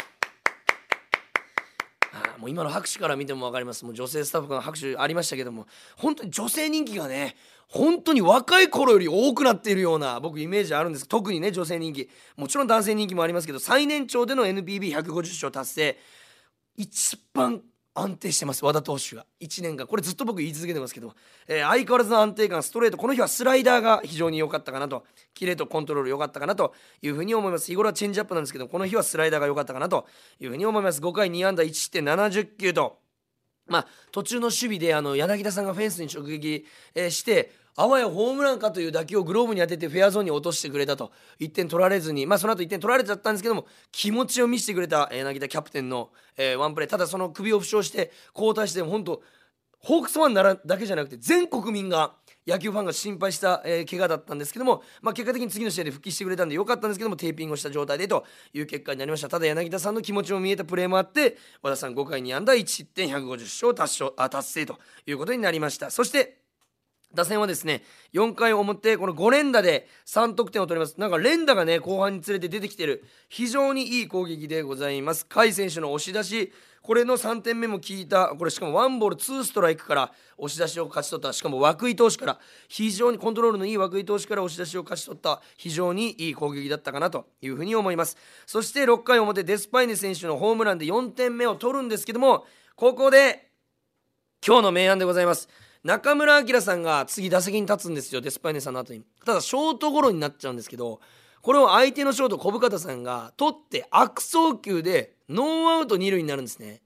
[2.38, 3.86] もう今の拍手から見ても分かります。
[3.86, 7.36] もう女性スタッフが拍手ありましたけども本当に女性人気がね
[7.68, 11.08] 本当に若い頃より多くなっているような僕イメージあるんです。
[11.08, 12.10] 特にね女性人気。
[12.36, 15.98] もちろん男性人気もありますけど最年長での NPB150 勝達成。
[16.78, 17.62] 一番
[18.00, 19.26] 安定してます和田投手が。
[19.42, 19.88] 1年間。
[19.88, 21.14] これずっと僕言い続けてますけど、
[21.48, 22.98] えー、相変わらずの安定感ストレート。
[22.98, 25.04] この日はスライダーが非常に良かったかなと。
[25.34, 27.66] キレとコントロール良かったかなというふうに思います。
[27.68, 30.06] 日頃はチェンジアップなんですけどこの日はスライダーが良かったかなと
[30.40, 31.02] いうふうに思います。
[31.02, 33.00] 5回2安打1失点70球と。
[33.68, 41.12] まあ途中の守備であの柳田さんがフェンスに直撃、えー、してあわやホームランかという打球をグローブに当ててフェアゾーンに落としてくれたと。
[41.40, 42.26] 1点取られずに。
[42.26, 46.90] まあその後1点取られちゃったんですけども気持ちを見せてくれた柳田キャプテンの、えー、ワンプレー。
[46.90, 49.22] ただその首を負傷して交代して本当
[49.80, 52.16] ホークスファンならだけじゃなくて全国民が
[52.48, 59.28] 野球ファンが心配した、えー、怪我だったんですけども、まあ、結果的に次の試合で復帰してくれたんでよかったんですけどもテーピングをした状態でという結果になりました。
[59.30, 65.92] ただ柳田さんの気持ちも見えたプレーもあって和田さん5回に安打1失点150勝達成あ達成ということになりました。
[65.92, 66.47] そして
[67.18, 67.82] 打線はですね
[68.14, 71.00] 4回表この5連打で3得点を取ります。
[71.00, 73.04] なんか連打がね後半につれて出てきてる。
[73.28, 75.26] 非常にいい攻撃でございます。
[75.26, 76.54] 甲斐選手の押し出し。
[76.84, 78.28] これの3点目も効いた。
[78.28, 81.34] これしかもワンボールツーストライクから押し出しを勝ち取った。
[81.34, 82.40] しかも涌井投手から。
[82.70, 85.42] 非常にコントロールのいい涌井投手から押し出しを勝ち取った。
[85.58, 88.16] 非常にいい攻撃だったかなというふうに思います。
[88.46, 93.50] そして6回表デスパイネ選手のホームランで4点目を取るんですけどもここで
[94.46, 95.50] 今日の明暗でございます。
[95.88, 98.20] 中村晃さんが次打席に立つんですよ。
[98.20, 99.04] デスパイネさんの後に。
[99.26, 101.00] ただショートゴロになっちゃうんですけど
[101.42, 106.82] これを相手のショート小深田さんが取って悪送球でノーアウト二塁になるんですね。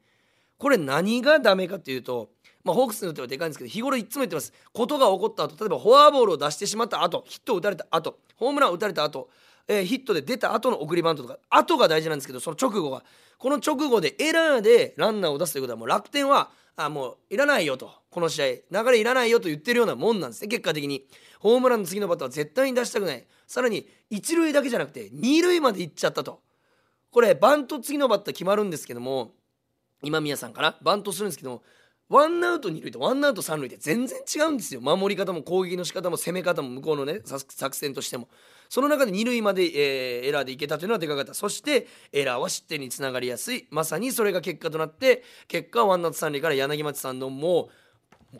[0.59, 2.29] これ何がダメかっていうと
[2.63, 4.53] まあ、ホークスによってはでかいんですけど日頃いつも言ってます。
[4.71, 9.31] ことが起こった後例えばフォアボールを出してしまった後ヒットを打たれた後ホームランを打たれた後、
[9.67, 13.03] えー、ヒットで出た後の送りバントとか後が大事なんですけどその直後が。
[13.39, 18.00] この直後でエラーでランナーを出すということはもう楽天はあもういらないよと。
[18.11, 18.45] この試合
[18.83, 21.07] 流れいらないよと言ってるようなもんなんですね結果的に。
[21.39, 23.25] ホームランの次のバッターは絶対に出したくない。
[23.47, 26.41] さらに一塁だけじゃなくて二塁まで行っちゃったと。
[27.09, 29.31] これバント次のバッター決まるんですけども
[30.03, 31.63] 今宮さんかなバントするんですけども
[32.09, 34.81] ワンアウト二塁とワンアウト三塁で全然違うんですよ。
[34.81, 38.27] 守り方も攻撃の仕方も攻め方も向こうのね作戦としても。
[38.67, 41.33] その中で二塁まで、えー、エラーでいけたというのはでかかった。
[41.33, 43.67] そしてエラーは失点につながりやすい。
[43.71, 47.69] まさにそれが結果となって結果ワンアウト三塁から柳町さんのもう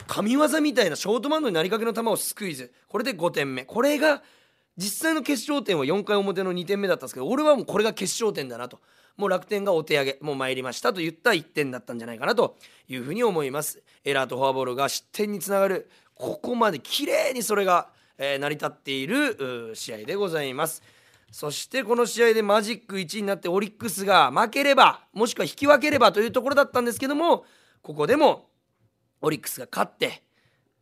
[0.07, 2.71] 神業みたいなショートマンドになりかけの球をスクイズ。
[2.87, 3.65] これで5点目。
[3.65, 4.23] これが
[4.77, 8.79] 実際の決勝点は4回表の2点目だったんですけど俺はもうこれが決勝点だなと。
[9.17, 10.17] もう楽天がお手上げ。
[10.21, 13.83] もう参りましたと言った1点だったんじゃないかなというふうに思います。
[14.05, 15.89] エラーとフォアボールが失点につながる。
[16.15, 20.81] ここまで綺麗にそれが、え、成り立っている試合でございます。
[21.31, 27.45] そしてこの試合でマジック1になってオリックスが負ければもしくは引き分ければというところだったんですけども
[27.81, 28.49] ここでも
[29.21, 30.23] オリックスが勝って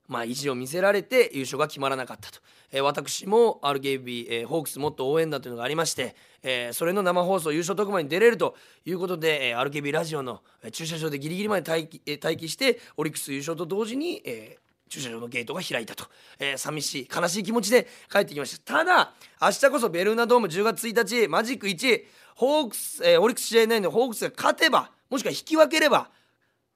[0.10, 2.40] まあ、意地を見せられて優勝が決まらなかったと、
[2.72, 16.06] えー、私も RKB、えー、ホークスもっと応援だというのがありまして、えー、それの生放送優勝特番に出れるということで、えー、RKB ラジオの駐車場でギリギリまで待機,、えー、待機してオリックス優勝と同時に、えー、駐車場のゲートが開いたと、
[16.40, 18.78] えー、寂しい悲しい気持ちで帰ってきました。
[18.78, 26.10] ただ明日こそベルーナドーム10月1日マジック1ホークス、えー、オリックス試合内でホークスが勝てばもしくは引き分ければ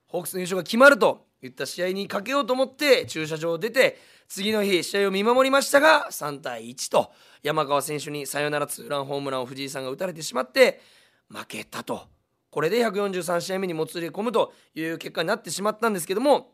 [0.06, 7.12] ホークスの優勝が決まると言った試合にかけようと思って駐車場を出て次の日試合を見守りましたが3対1と
[7.44, 10.82] 山川選手にサヨナラツーランホームランを藤井さんが打たれてしまって
[11.30, 12.08] 負けたと。
[12.50, 16.52] これで143試合目にもつれ込むという結果になってしまったんですけども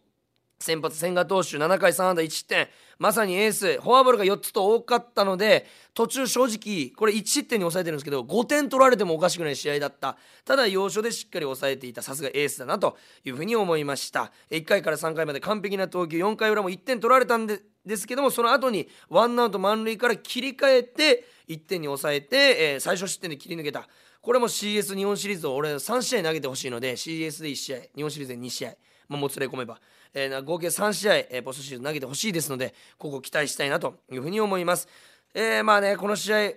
[0.62, 2.68] 先発千賀投手7回3安打1失点。
[2.98, 10.18] まさにエースフォアボールが4つと多かったので途中正直これ1失点に抑えてるんですけど5点取られてもおかしくない試合だった。
[10.44, 12.02] ただ要所でしっかり抑えていた。
[12.02, 14.34] さすがエースだなというふうに思いました。
[14.52, 23.88] 1回から3回まで完璧な投球4回裏も1点取られたんでですけどもその後にワンアウト満塁から切り替えて1点に抑えて、えー、最初失点で切り抜けた。
[24.22, 28.74] これも CS 日本シリーズを俺3試合投げてほしいので CS で1試合日本シリーズで2試合、
[29.08, 29.80] まあ、もつれ込めば。
[30.14, 34.88] えー、合計3試合、えー、ポストシーズン投げてほしいですのでここ期待したいなというふうに思います。
[35.34, 36.52] えー、まあねこの試合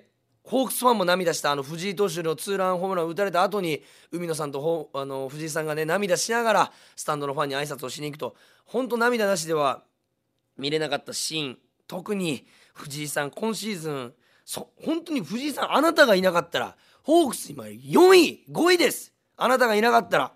[0.44, 8.34] ホークスファンも涙したあの藤井投手のツーランホームランを打たれた後に海野さんとあの藤井さんがね涙しながらスタンドのファンに挨拶をしに行くと
[8.64, 9.84] 本当涙なしでは
[10.56, 20.32] 見れなかったシーン特に藤井さん今シーズンそ本当に藤井さんあなたがいなかったらホークス今4位5位ですあなたがいなかったら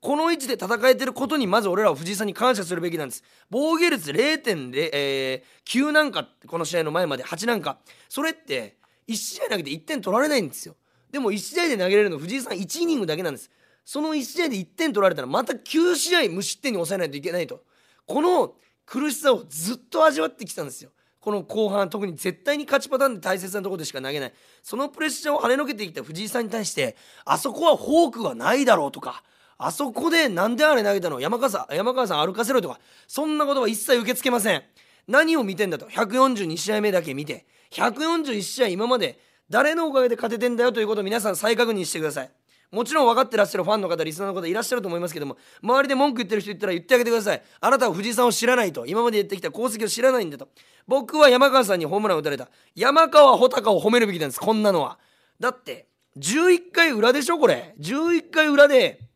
[0.00, 3.22] この位置で戦えてることにまず俺らは藤井さんに感謝するべきなんです。
[3.50, 7.78] 防御率0.09、えー、なんかこの試合の前まで8なんか。
[8.08, 8.76] それって
[9.08, 10.74] 1試合投げて1点取られないんですよ。
[11.10, 13.50] でも1試合で投げれるの藤井さん1イニングだけなんです。
[13.84, 17.62] その1試合で1点取られたらまた9試合無失点に抑えないといけないと。
[18.06, 18.54] この
[18.86, 20.90] 苦しさをずっと味わってきたんですよ。
[21.20, 24.32] この後半特に絶対に勝ちパターンで大切なところでしか投げない。
[24.62, 29.22] そのプレッシャーを跳ねのけてきた藤井さんに対してあそこはフォークはないだろうとか
[29.62, 31.20] あそこでなんであれ投げたの？
[31.20, 32.80] 山川さん山川さん歩かせろとか。
[33.06, 34.62] そんなことは一切受け付けません。
[35.06, 37.44] 何を見てんだと？142試合目だけ見て。
[37.72, 39.20] 141試合今まで
[39.50, 40.72] 誰のおかげで勝ててんだよ？
[40.72, 42.30] ということを皆さん再確認してください。
[42.72, 45.36] もちろん分かってらっしゃるファンの方リスナーの方いらっしゃると思いますけども。
[45.62, 47.42] 周りで文句言ってる人いったら言ってあげてください。
[47.60, 48.86] あなたは藤井さんを知らないと。
[48.86, 50.48] 今まで言ってきた功績を知らないんだと。
[50.86, 52.48] 僕は山川さんにホームランを打たれた。
[52.74, 54.40] 山川穂高を褒めるべきなんです。
[54.40, 54.98] こんなのは。
[55.38, 57.38] だって11回裏でしょ？
[57.38, 57.74] これ。
[57.78, 59.09] 11回裏で。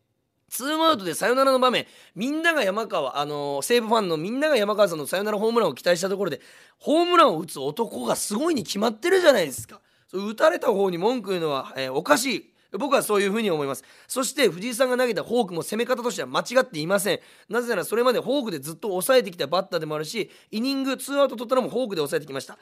[0.55, 1.85] ツーアウトでサヨナラの場面。
[2.15, 6.41] みんなが山川あの西武ファンのみんなが山川さんのサヨナラホームランを期待したところで
[6.79, 9.81] ホームランを打つ男がすごいに決まってるじゃないですか。
[10.07, 12.55] そ打たれた方に文句言うのは、えー、おかしい。
[12.79, 13.83] 僕はそういうふうに思います。
[14.07, 17.21] そして藤井さんが投げたフォークも攻め方としては間違っていません。
[17.49, 22.59] なぜならそれまでフォークでずっと抑えてきたバッターでもあるしイニングツーアウト取ったのもフォークで抑えてきました。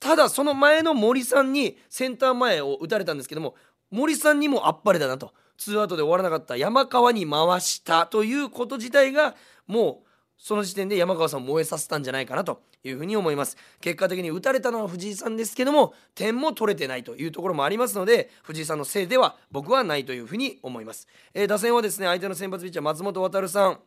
[0.00, 3.54] ただその前の森さんにセンター前を打たれたんですけども
[3.92, 5.32] 森さんにもあっぱれだなと。
[5.56, 9.34] ツーアウトで終わらなかった山川に回したということ自体が
[9.66, 10.06] もう
[10.38, 13.56] その時点で山川さんを燃えさせたんじゃないかなというふうに思います。
[13.80, 23.80] 結果的に打たれたのは藤井さんですけども点も取れてないというところもありますので藤井さんのせいでは僕はないというふうに思います、えー、打線はですね相手の先発ピッチャー松本航さん。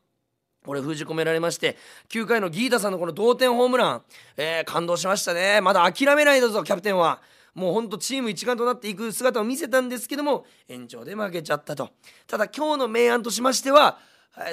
[0.65, 1.77] これ封じ込められまして
[2.09, 4.01] 9回のギータさんのこの同点ホームラン、
[4.35, 5.61] えー、感動しましたね。
[5.61, 7.21] まだ諦めないだぞキャプテンは。
[7.53, 11.89] もうほんとチーム一丸となっていく姿を見せたんですけども延長で負けちゃったと。
[12.27, 13.99] ただ今日の明暗としましては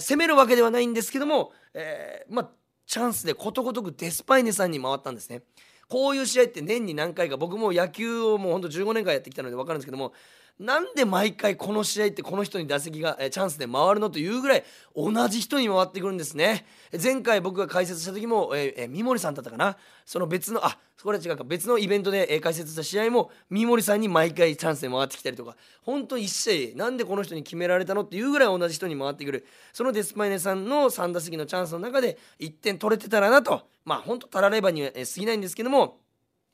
[0.01, 2.51] 攻めるわけではないんですけども、えー、まあ
[2.87, 5.43] チャンスでことごとくデスパイネさんに回ったんですね。
[5.89, 10.13] こういう試合って年に何回か僕も野球をもうほんと15年間やってきたので分かるんですけども
[10.59, 14.65] なんで毎回この試合ってこの人に打席が、チャンスで回るのというぐらい
[14.95, 16.65] 同じ人に回ってくるんですね。
[17.03, 19.77] 前回僕が解説した時も、えー、三森さんだったかな。
[20.07, 21.45] その別のあそこれは違うか。
[21.45, 25.57] 別のイベントで、え、解説した試合も三森さんに毎回チャンスで回ってきたりとか。
[25.83, 29.47] 本当一試合なんでこの人に決められたのっていうぐらい同じ人に回ってくる。
[29.75, 33.69] そのデスパイネさんの3打席のチャンスの中で1点取れてたらなと。
[33.85, 35.99] まあ本当たらればには、え、過ぎないんですけども。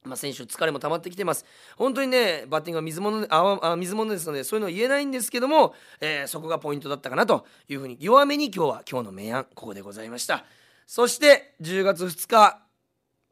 [0.04, 1.44] まあ、選手疲れも溜まってきてます。
[1.76, 10.44] 本当にね、バッティングは水物あ水物ですので、そういうの言えないんですけども、えー、そこがポイントだったかなというふうに、弱めに今日は今日の明暗、ここでございました。
[10.86, 12.62] そして、10月2日、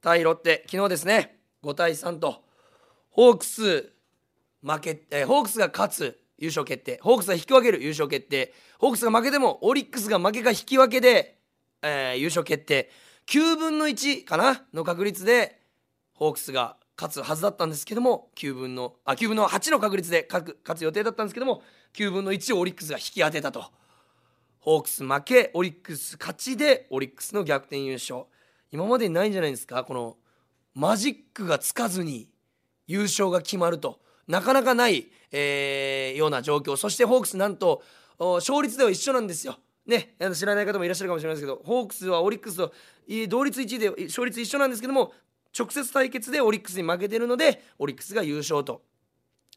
[0.00, 2.44] 対ロッテ、昨日ですね、5対3と、
[3.11, 3.92] ホークス、
[4.62, 6.98] 負け、えー、ホークスが勝つ、優勝決定。
[7.02, 8.54] ホークスが引き分ける、優勝決定。
[8.78, 11.38] ホークスが負けても、オリックスが負けか引き分けで、
[11.83, 12.90] えー、優勝決定。
[13.26, 15.60] 9分の1かなの確率で、
[16.20, 21.62] ホークスが勝つはずだったんですけども9分のあ9分の8の確率で勝つ予定だったんですけども
[21.94, 23.64] 9分の1をオリックスが引き当てたと。
[24.59, 28.24] ホークス負けオリックス勝ちでオリックスの逆転優勝。
[28.70, 29.83] 今までにないんじゃないですか？
[29.85, 30.18] この
[30.74, 32.28] マジックがつかずに
[32.87, 33.98] 優勝が決まると。
[34.28, 36.76] なかなかない、えー、ような状況。
[36.76, 37.83] そしてホークスなんと
[38.18, 39.56] 勝率では一緒なんですよ。
[39.87, 42.72] ね、知らない方もいらっしゃるかもしれないですけどホークスはオリックスと
[43.28, 45.14] 同率1位で勝率一緒なんですけども
[45.57, 48.83] 直接対決でオリックスに負けてるのでオリックスが優勝と。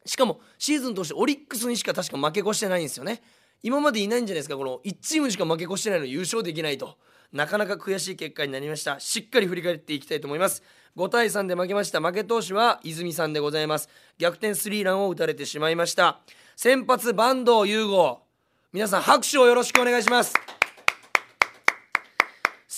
[0.05, 3.21] しかもシーズン通してオリックスにしか確か負け越してないんですよね。
[3.61, 6.97] 今までいないんじゃないですかこの1チームしか負け越してないの優勝できないと。
[7.31, 8.99] なかなか悔しい結果になりました。
[8.99, 10.61] しっかり振り返っていきたいと思います。
[10.95, 11.99] 5対3で負けました。
[11.99, 13.89] 負け投手は泉さんでございます。
[14.19, 16.19] 逆転スリーランを打たれてしまいました。
[16.55, 18.19] 先発坂東優吾。
[18.71, 20.33] 皆さん拍手をよろしくお願いします。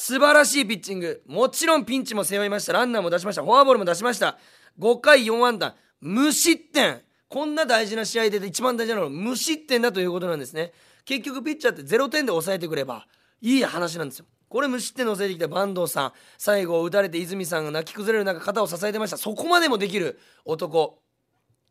[0.08, 1.24] 素晴らしいピッチング。
[1.26, 2.74] もちろんピンチも背負いました。
[2.74, 3.42] ランナーも出しました。
[3.42, 4.38] フォアボールも出しました。
[4.78, 5.76] 5回4安打。
[6.00, 7.02] 無失点。
[7.28, 10.74] こんな大事な試合で一番大事なのは無失点だということなんですね。
[11.06, 13.08] 結局ピッチャーって0点で抑えてくれば
[13.42, 14.28] いい話なんですよ。
[14.48, 16.14] これ無失点で抑えてきた坂東さん。
[16.38, 19.18] 最後打たれて泉さんが泣き崩れる中肩を支えてました。
[19.18, 21.00] そこまでもできる男。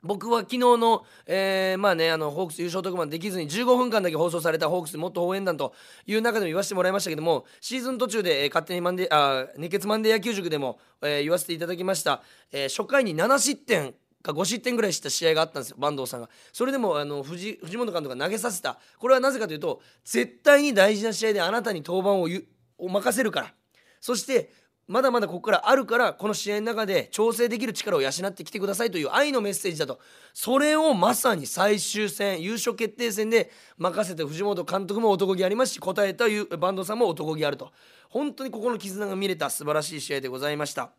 [0.05, 5.73] 僕は昨日の、えー、まあね、あの、ホークス優勝特番できずに15分間だけ放送されたホークスもっと応援団と
[6.07, 16.29] いう中でも言わせてもらいましたけども、シーズン途中で、えー、勝手にマンデ、あ熱血マンデー野球塾でも、えー、言わせていただきました、え、初回に7失点か5失点ぐらいした試合があったんですよ、坂東さんが。
[16.53, 18.79] それでも、あの、藤藤本監督が投げさせた。
[18.99, 22.29] これはなぜかというと、絶対に大事な試合であなたに登板を
[22.77, 23.55] を任せるから。
[24.01, 24.51] そして、
[24.87, 29.99] まだまだここからあるからこの試合の中で調整できる力を養ってきてくださいという愛のメッセージだと。
[30.35, 36.27] それをまさに最終戦優勝決定戦で任せて藤本監督も男気ありますし答えた
[36.59, 37.73] バンドさんも男気あると。
[38.11, 40.91] 本当にここの絆が見れた素晴らしい試合でございました。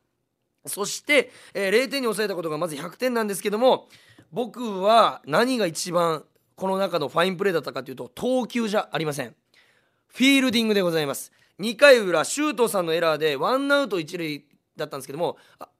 [0.65, 3.87] そして、えー、0点に抑えたことがまず100点なんですけども
[4.31, 9.35] 僕は何が一番この中のファインプレーだったかというと投球じゃありません。
[10.07, 11.31] フィールディングでございます。
[11.59, 15.37] 2回裏周東さんのエラーでワンアウト一塁だったんですけども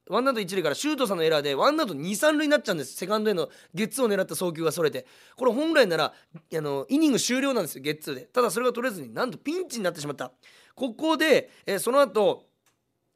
[0.08, 2.94] ワンアウト一塁から周東さんのエラーでワンアウト二三塁になっちゃうんです。
[2.94, 5.08] セカンドへのゲッツーを狙った送球がそれて。
[5.36, 8.22] これ本来ならあのイニング終了なんですよゲッツーで。
[8.22, 10.32] ただそれが取れずになんとピンチになってしまった。
[10.76, 12.46] ここで、えー、その後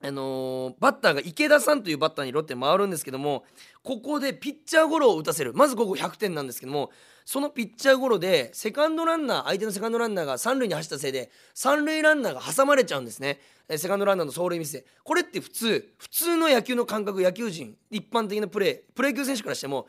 [0.01, 3.43] あのー、バッターが池田さんというバッターにロッテ回るんですけども
[3.83, 5.53] ここでピッチャーゴロを打たせる。
[5.53, 6.89] まずここ100点なんですけども
[7.31, 13.39] そのピッチャーゴロでセカンドランナー相手のセカンドランナーが三塁に走ったせいで三塁ランナーが挟まれちゃうんですね。
[13.77, 14.83] セカンドランナーの走塁ミスで。
[15.03, 19.85] これって普通普通の野球の感覚野球人一般的なプレープロ野球選手からしても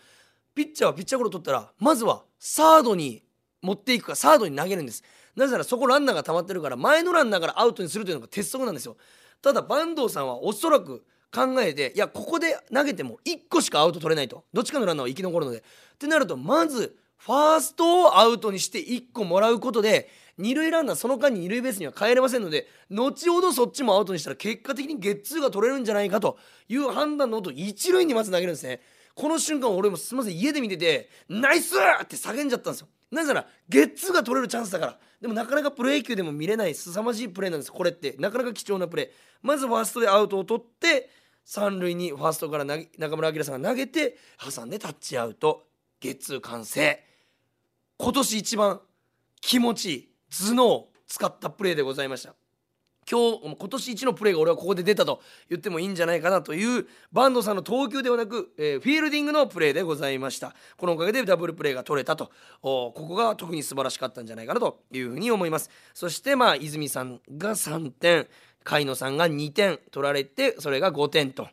[0.54, 3.24] ピッチャーはピッチャーゴロ取ったらまずはサードに
[3.62, 5.02] 持っていくかサードに投げるんです。
[5.34, 8.98] なぜならそこランナーが溜まってるから前のランナーからアウトにするというのが鉄則なんですよ。
[9.40, 14.44] ただ坂東さんはおそらく考えていやここで投げても1個しかアウト取れないと。
[14.52, 15.60] どっちかのランナーは生き残るので。
[15.60, 15.62] っ
[15.98, 28.80] てなるとまずファーストをアウトにして1個もらうことで二塁ランナーその間に二塁ベースには帰れませんので後ほどそっちもアウトにしたら結果的にゲッツーが取れるんじゃないかという判断の音一塁にまず投げるんですね。
[29.14, 32.88] この瞬間俺もすみません家で見ててナイスって叫んじゃったんですよ。
[33.10, 34.98] なぜならゲッツーが取れるチャンスだから。
[35.20, 38.16] でもなかなかプロ野球でも見れない凄まじいプレーなんですこれって。
[38.18, 39.08] なかなか貴重なプレー。
[39.42, 41.10] まずファーストでアウトを取って
[41.44, 45.66] 三塁にファーストから中村晃さんが投げて挟んでタッチアウト。
[46.00, 47.09] ゲッツー完成。
[48.02, 48.80] 今年一番
[49.42, 52.34] 気持ちいい頭脳を使ったプレーでございました。
[53.10, 55.20] 今日今年一のプレーが俺はここで出たと
[55.50, 60.54] 言ってもいいんじゃないかなというバンドさんの投球ではなく、えー、フィールディングのプレーでございました。
[60.78, 62.30] このおかげでダブルプレーが取れたと。
[62.62, 65.68] ここが特に素晴らしかったんじゃないかなというふうに思います。
[65.92, 68.28] そしてまあ泉さんが3点
[68.64, 71.48] 甲斐野さんが2点取られてそれが5点と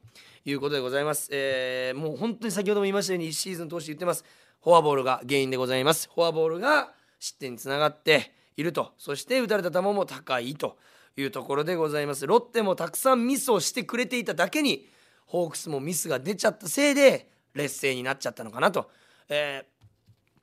[0.45, 4.23] いうことでございます、えー、もう本当に先ほども言いましたようにシーズン通して言ってます。
[4.67, 6.09] フォアボールが原因でございます。
[6.13, 8.91] フォアボールが失点につながっていると。
[8.97, 10.77] そして打たれた球も高いと
[11.15, 14.85] いうところでございますロッテもたくさんミスをしてくれていただけに
[15.25, 18.91] ホークスもミスが出ちゃったせいで劣勢になっちゃったのかなと、
[19.29, 19.76] えー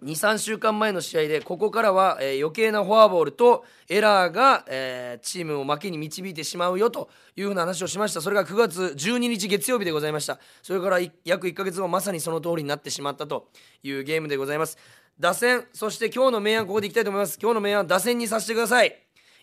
[0.05, 8.21] 23週間前の試合でここからは、えー、余計なフォアボールとエラーが、えー、チームを負けに導いてしまうよというふうな話をしました。
[8.21, 10.39] それが9月12日月曜日でございました。
[10.63, 13.49] それから約1ヶ月後まさにその通りになってしまったと
[13.83, 14.77] いうゲームでございます。
[15.19, 17.39] 打線そして今日の明暗ここでいきたいと思います。
[17.41, 18.95] 今日の明暗打線にさせてください。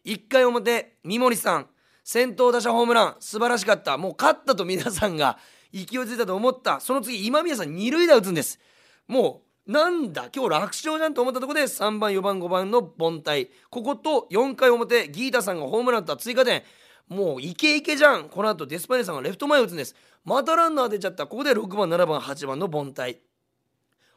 [0.05, 1.67] 1回表三森さん
[2.03, 3.97] 先頭打者ホームラン素晴らしかった。
[3.97, 5.39] もう勝ったと皆さんが
[5.73, 6.79] 勢いづいたと思った。
[6.81, 8.59] その次今宮さん二塁打打つんです。
[9.07, 10.29] もうなんだ？
[10.35, 13.49] 今日楽勝じゃんと思ったところで3番4番5番の凡退。
[13.69, 16.63] ここと4回表ギータさんがホームランと追加点。
[17.07, 18.29] もうイケイケじゃん。
[18.29, 19.95] この後デスパイネさんがレフト前打つんです。
[20.23, 21.27] またランナー出ちゃった。
[21.27, 23.17] ここで6番7番8番の凡退。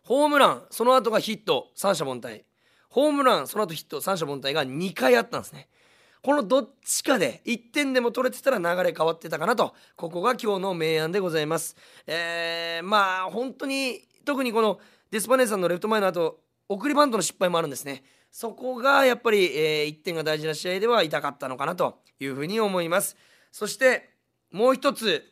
[0.03, 2.43] ホームランその後がヒット三者凡退。
[2.89, 5.69] ホームランその後ヒット三者凡退が2回あったんですね。
[6.23, 9.75] このどっちかで1点でも取れてたら流れ変わってたかなと。
[9.97, 11.77] ここが今日の明暗でございます。
[12.07, 14.79] えー、まあ本当に特にこの
[15.15, 18.03] デスパネさんのレフト前の後送りバントの失敗もあるんですね。
[18.33, 23.17] そこがやっぱり、えー、1点が大事な試合では痛かったのかなというふうに思います。
[23.53, 24.11] そして
[24.51, 25.23] もう一つ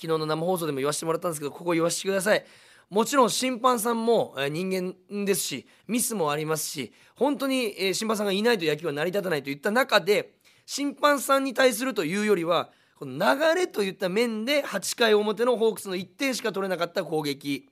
[0.00, 2.44] 昨日の生放送でも言わせてもらったんですけどここ言わせてください。
[2.90, 10.34] もちろん審判さんも人間ですしミスもありますし本当に審判さんがいないと野球は成り立たないといった中で
[10.64, 17.68] 審判さんに対するというよりはこの流れといった面で8回表のホークスの1点しか取れなかった攻撃。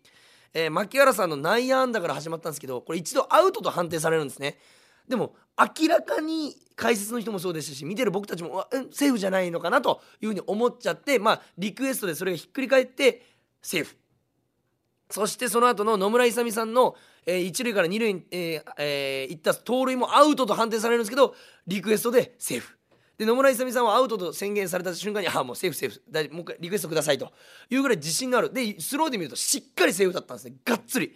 [0.52, 4.58] えー、牧原さんの内野安打から始まったんですけどこれ一度アウトと判定されるんですね。
[5.08, 13.22] でも明らかに解説の人もそうですし見てる僕たちもセーフじゃないのかなというふうに思っちゃってまあリクエストでそれがひっくり返って
[13.62, 13.96] セーフ。
[15.10, 16.94] そしてその後の野村勇さんの、
[17.26, 21.34] えー、一塁から二塁に、えーえー、行った盗塁もアウトと判定されるんですけど
[21.66, 22.79] リクエストでセーフ。
[23.20, 26.02] で野村勇さんはアウトと宣言された瞬間にああもうセーフセーフ。
[26.10, 27.30] だもう一回リクエストくださいと。
[27.68, 28.50] いうぐらい自信がある。
[28.50, 30.54] でスローで見るとしっかりセーフだったんですね。
[30.64, 31.14] がっつり。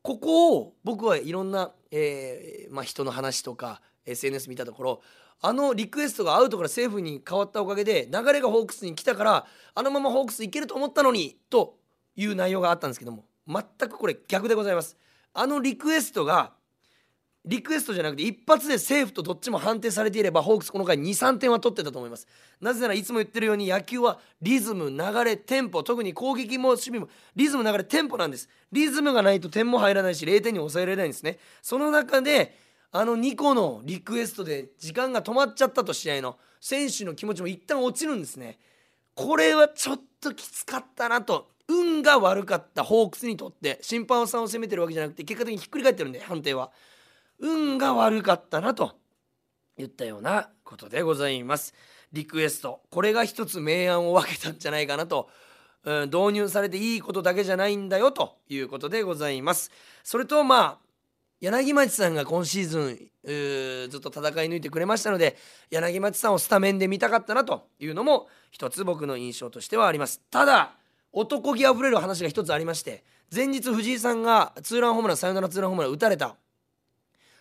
[0.00, 5.02] ここを僕はいろんな、えーまあ、人の話とか SNS 見たところ
[5.40, 11.78] あのリクエストがアウトからセーフに変わったおかげで流れがホークスに来たからあのままホークスいけると思ったのにと
[12.14, 14.96] いう内容があったんですけども全くこれ逆でございます。
[15.34, 16.52] あのリクエストが
[17.44, 22.26] リクエストじゃなくて一発でセーフとどっちも判定されていればホークスこの回2、3点は取ってたと思います。
[22.60, 28.48] なぜならいつも言ってるように野球はリズム流れテンポ特に攻撃も守備もリズム流れテンポなんです。
[28.72, 31.38] リズムがないと点も入らないし0点に抑えられないんですね。
[31.62, 32.54] その中で
[32.90, 38.58] あの2個のリクエストで時間が止まっちゃったと試合の選手の気持ちも一旦落ちるんですね。
[39.14, 46.70] これはちょっときつかったなと運が悪かったホークスにとって審判さんを責めてるわけじゃなくて結果的にひっくり返ってるんで判定は。
[47.40, 48.92] 運が悪かったなと
[49.76, 51.74] 言ったようなことでございます。
[52.12, 55.28] リクエストこれが一つ明暗を分けたんじゃないかなと、
[55.84, 59.70] うん、導入されていいことだけじゃないんだよということでございます。
[60.02, 60.88] それとまあ
[61.40, 65.36] 柳町さんが今シーズンずっと戦い抜いてくれましたので
[65.70, 70.20] 柳町さんをスタメンで見たかったなというのも一つ僕の印象としてはあります。
[70.30, 70.72] ただ
[71.12, 76.36] 男気あふれる話が一つありまして前日藤井さんがツーランホームランサヨナラツーランホームラン打たれた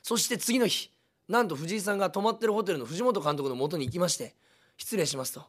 [0.08, 0.90] そして次の日
[1.28, 4.36] なんと藤井さんが泊まってるホテルの藤本監督のもとに行きまして
[4.78, 5.44] 失礼しますと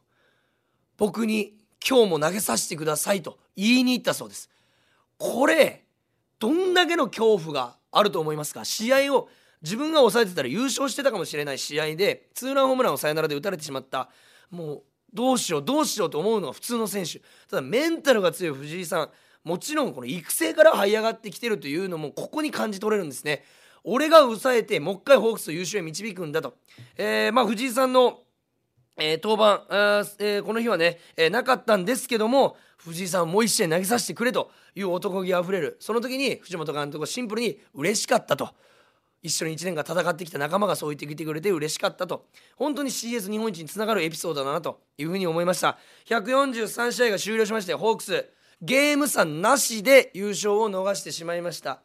[0.97, 4.49] 僕に今日も投げさせてくださいと言いに行ったそうです。
[5.17, 5.85] これ
[6.39, 8.65] どんだけの恐怖があると思いますか？
[8.65, 9.29] 試合を
[9.61, 14.09] 自分が抑えてたら優勝してたかもしれない試合でツーランホームランをサヨナラで打たれてしまった。
[14.49, 14.83] もう
[15.13, 17.19] どうしようどうしようと思うのが普通の選手。
[17.49, 19.09] ただメンタルが強い藤井さん
[19.45, 23.45] もちろんこの育成から這い上がってきてるというのもここに感じ取れるんですね。
[23.83, 26.55] 俺が抑えてもう一回ホークスを優勝へ導くんだと、
[26.97, 28.19] えー、まあ藤井さんの、
[28.97, 29.65] えー、登板、
[30.19, 35.77] えー、この日はね、えー、なかったんですけども藤井さんもう一試合投げさせてくれという男気あふれる。
[35.79, 38.49] その時に藤本監督はシンプルに嬉しかったと。
[39.21, 42.27] 一緒に1年間戦ってきた仲間がそう言ってきてくれて嬉しかったと。
[42.55, 45.77] 本当に CS 日本一につながるエピソードだなというふうに思いました。
[46.05, 48.29] 143試合が終了しましてホークス
[48.61, 51.81] ゲーム差なしで優勝を逃してしまいました。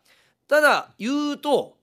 [0.47, 1.76] ただ言うと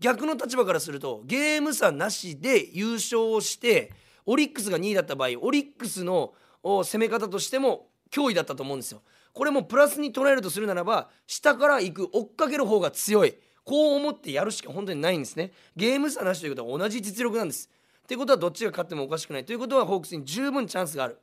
[0.00, 3.92] 逆の立場からするとゲーム差なしで優勝をして
[4.26, 9.02] オリックスが2位だった場合オリックスの攻め方としても脅威だったと思うんですよ。
[9.32, 15.52] これもプラスに捉えるとするならば下から行く追っかける方が強いこう思ってやるしか本当にないんですね。
[15.76, 17.70] ゲーム差なしということは同じ実力なんです。
[18.02, 21.18] っていうことはどっちが勝ってもおかしくないということはホークスに十分チャンスがある。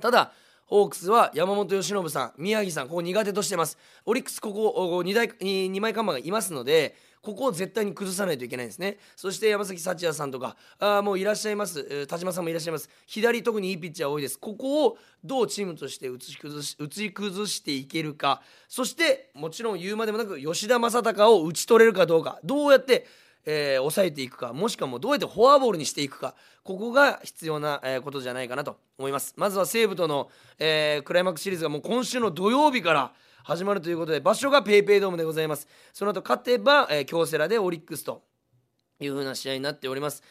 [0.00, 0.32] ただ
[0.66, 4.72] ホークスは山本由伸さん宮城さんここ苦手としてますオリックスここ
[5.04, 8.98] 2, 2枚看板がいますのでここを絶対に崩さないといけないんですね。
[9.16, 12.06] そして山崎幸也さんとかあもういらっしゃいます。
[12.06, 12.90] 田島さんもいらっしゃいます。
[13.06, 14.38] 左特にいいピッチャー多いです。
[14.38, 18.42] ここをどうチームとして打ち崩し打ち崩していけるか。
[18.68, 22.38] そしてもちろん言うまでもなく吉田正尚を打ち取れるかどうか。
[22.44, 23.06] どうやって
[23.46, 24.52] えー、抑えていくか。
[24.52, 26.34] もしくはもうどうやってフォアボールにしていくか。
[26.62, 29.34] ここが必要な、えー、ことじゃないかなと思います。
[29.36, 33.12] まずは西武との、えー、クライマックスシリーズがもう今週の土曜日から
[33.44, 35.68] 始まるということで場所が PayPay ドームでございます。
[35.92, 38.22] その後勝てば、えー、京セラでオリックスと
[38.98, 40.22] いう風な試合になっております。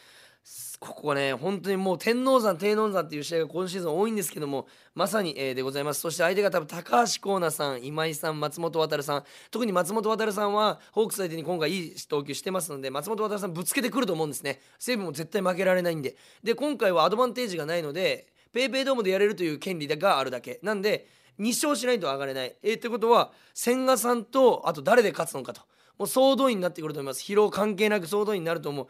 [0.80, 6.00] ここはね本当にもう天王山天王山っていう試合が今シーズン多いんですけどもまさに、えー、でございます。
[6.00, 14.60] そして相手が多分高橋光成さん今井さん松本航さん特に松本航さんはホークス相手に今回いい投球してますので松本航さんぶつけてくると思うんですね。
[14.80, 16.16] 西武も絶対負けられないんで。
[16.42, 20.58] で今回はアドバンテージがないので PayPay ドームでやれるという権利があるだけ。
[20.64, 21.06] なんで
[21.38, 22.54] 2勝しないと上がれない。
[22.62, 25.62] えー、ってことは千賀さんとあと誰で勝つのかと。
[25.98, 27.22] もう総動員になってくると思います。
[27.22, 28.86] 疲労関係なく総動員になると思う。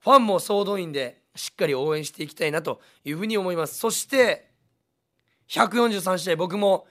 [0.00, 3.78] ファンも総動員でしっかり応援していきたいなというふうに思います。
[3.78, 4.50] そして
[5.48, 6.86] 143試合僕も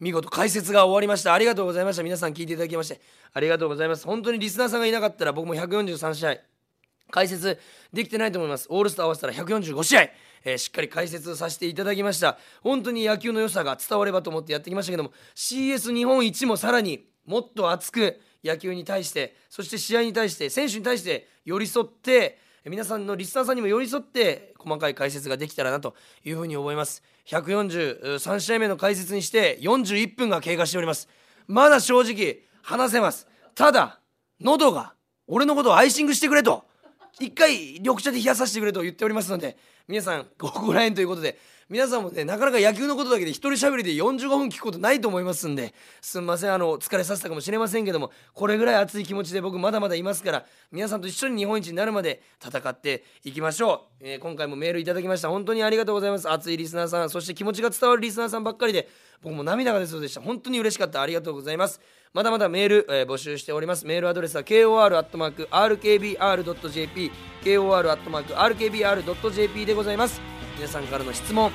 [0.00, 1.32] 見事解説が終わりました。
[1.34, 2.02] ありがとうございました。
[2.02, 3.00] 皆さん聞いていただきまして
[3.32, 4.04] ありがとうございます。
[4.06, 6.36] 本当にリスナーさんがいなかったら僕も143試合
[7.10, 7.58] 解説
[7.92, 8.66] できてないと思います。
[8.70, 10.02] オールスター合わせたら145試合。
[10.44, 12.38] えー、しっかり解説させていただきました。
[12.62, 25.94] 本当に野球の良さが伝わればと思ってやってきましたけども CS 日本一もさらにもっと熱く野球に対してそして試合に対して選手に対して寄り添って皆さんのリスナーさんにも寄り添って細かい解説ができたらなと
[26.24, 27.02] いうふうに思います。
[27.26, 31.08] 143試合目の解説にして41分が経過しております。
[31.46, 33.26] まだ正直話せます。
[33.54, 34.00] ただ
[34.40, 34.94] 喉が
[35.26, 36.64] 俺のことをアイシングしてくれと。
[37.20, 39.56] 一回緑茶で冷やさせてくれと言っておりますので
[39.86, 41.38] 皆さんここら辺ということで
[41.70, 55.28] 皆さんもねなかなか野球のことだけで一人喋りで45分聞くことないと思いますんですんませんあの疲れさせたかもしれませんけどもこれぐらい熱い気持ちで僕まだまだいますから皆さんと一緒に日本一になるまで戦っていきましょう、えー、今回もメールいただきました。
[55.28, 56.28] 本当にありがとうございます。
[56.28, 58.88] 熱いリスナーさんそして気持ちが伝わるリスナーさんばっかりで
[59.22, 60.20] 僕も涙が出そうでした。
[60.20, 61.02] 本当に嬉しかった。
[61.02, 61.80] ありがとうございます。
[62.12, 63.86] まだまだメール、えー、募集しております。
[63.86, 65.50] メールアドレスは kor.rkbr.jp
[67.44, 68.86] kor.rkbr.jp
[69.66, 70.39] でございます。
[70.60, 71.50] 皆さんからの質問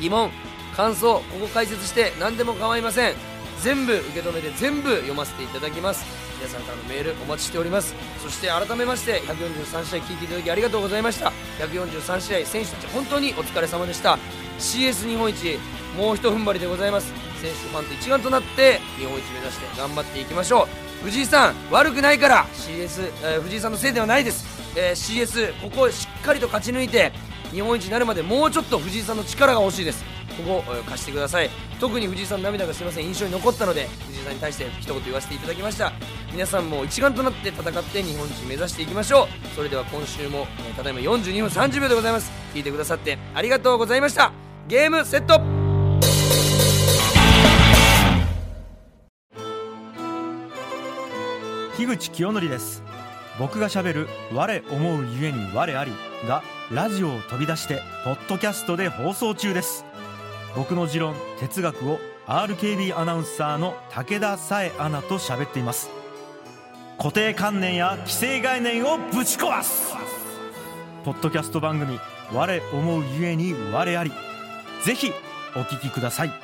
[0.00, 0.28] 疑問
[0.76, 3.14] 感想ここ解説して何でも構いません。
[3.62, 6.04] 全部受け止めて全部読ませていただきます。
[6.38, 7.94] 皆さんからのメールお待ちしております。
[8.20, 11.32] そして改めまして143試合聞いていただきありがとうございました。
[11.60, 14.18] 143試合選手たち本当にお疲れ様でした。
[14.58, 15.56] CS 日本一
[15.96, 17.12] もうひと踏ん張りでございます。
[17.40, 20.84] 選手ファンと一丸となって日本一目指して頑張っていきましょう。
[21.04, 27.12] 藤井さん悪くないから CS、えー、藤井さんのせいではないです、えー、CS ここをしっかりと勝ち抜いて
[27.54, 30.04] 日本一になるまでもうちょっと藤井さんの力が欲しいです。
[30.36, 31.48] ここ貸してください。
[31.78, 33.04] 特に藤井さんの涙がすいません。
[33.04, 35.92] 印象に残ったので藤井さんに対して一言言わせていただきました。
[36.32, 39.28] 皆さんも一丸となって戦って日本一目指していきましょう。
[39.54, 42.32] それでは今週も、ただいま42分30秒でございます。
[42.52, 44.32] 聞いてくださってありがとうございました。
[44.66, 45.40] ゲームセット。
[51.76, 52.82] 樋口清則です。
[53.38, 55.92] 僕がしゃべる「我思うゆえに我あり」
[56.26, 59.84] がラジオを飛び出してポッドキャストで放送中です。
[60.56, 65.90] 僕の持論哲学を RKB アナウンサーの武田紗恵アナと喋っています。
[66.96, 69.94] 固定観念や既成概念をぶち壊す。
[71.04, 72.00] ポッドキャスト番組
[72.32, 74.10] 「我思うゆえに我あり」
[74.84, 75.12] ぜひ
[75.54, 76.43] お聞きください。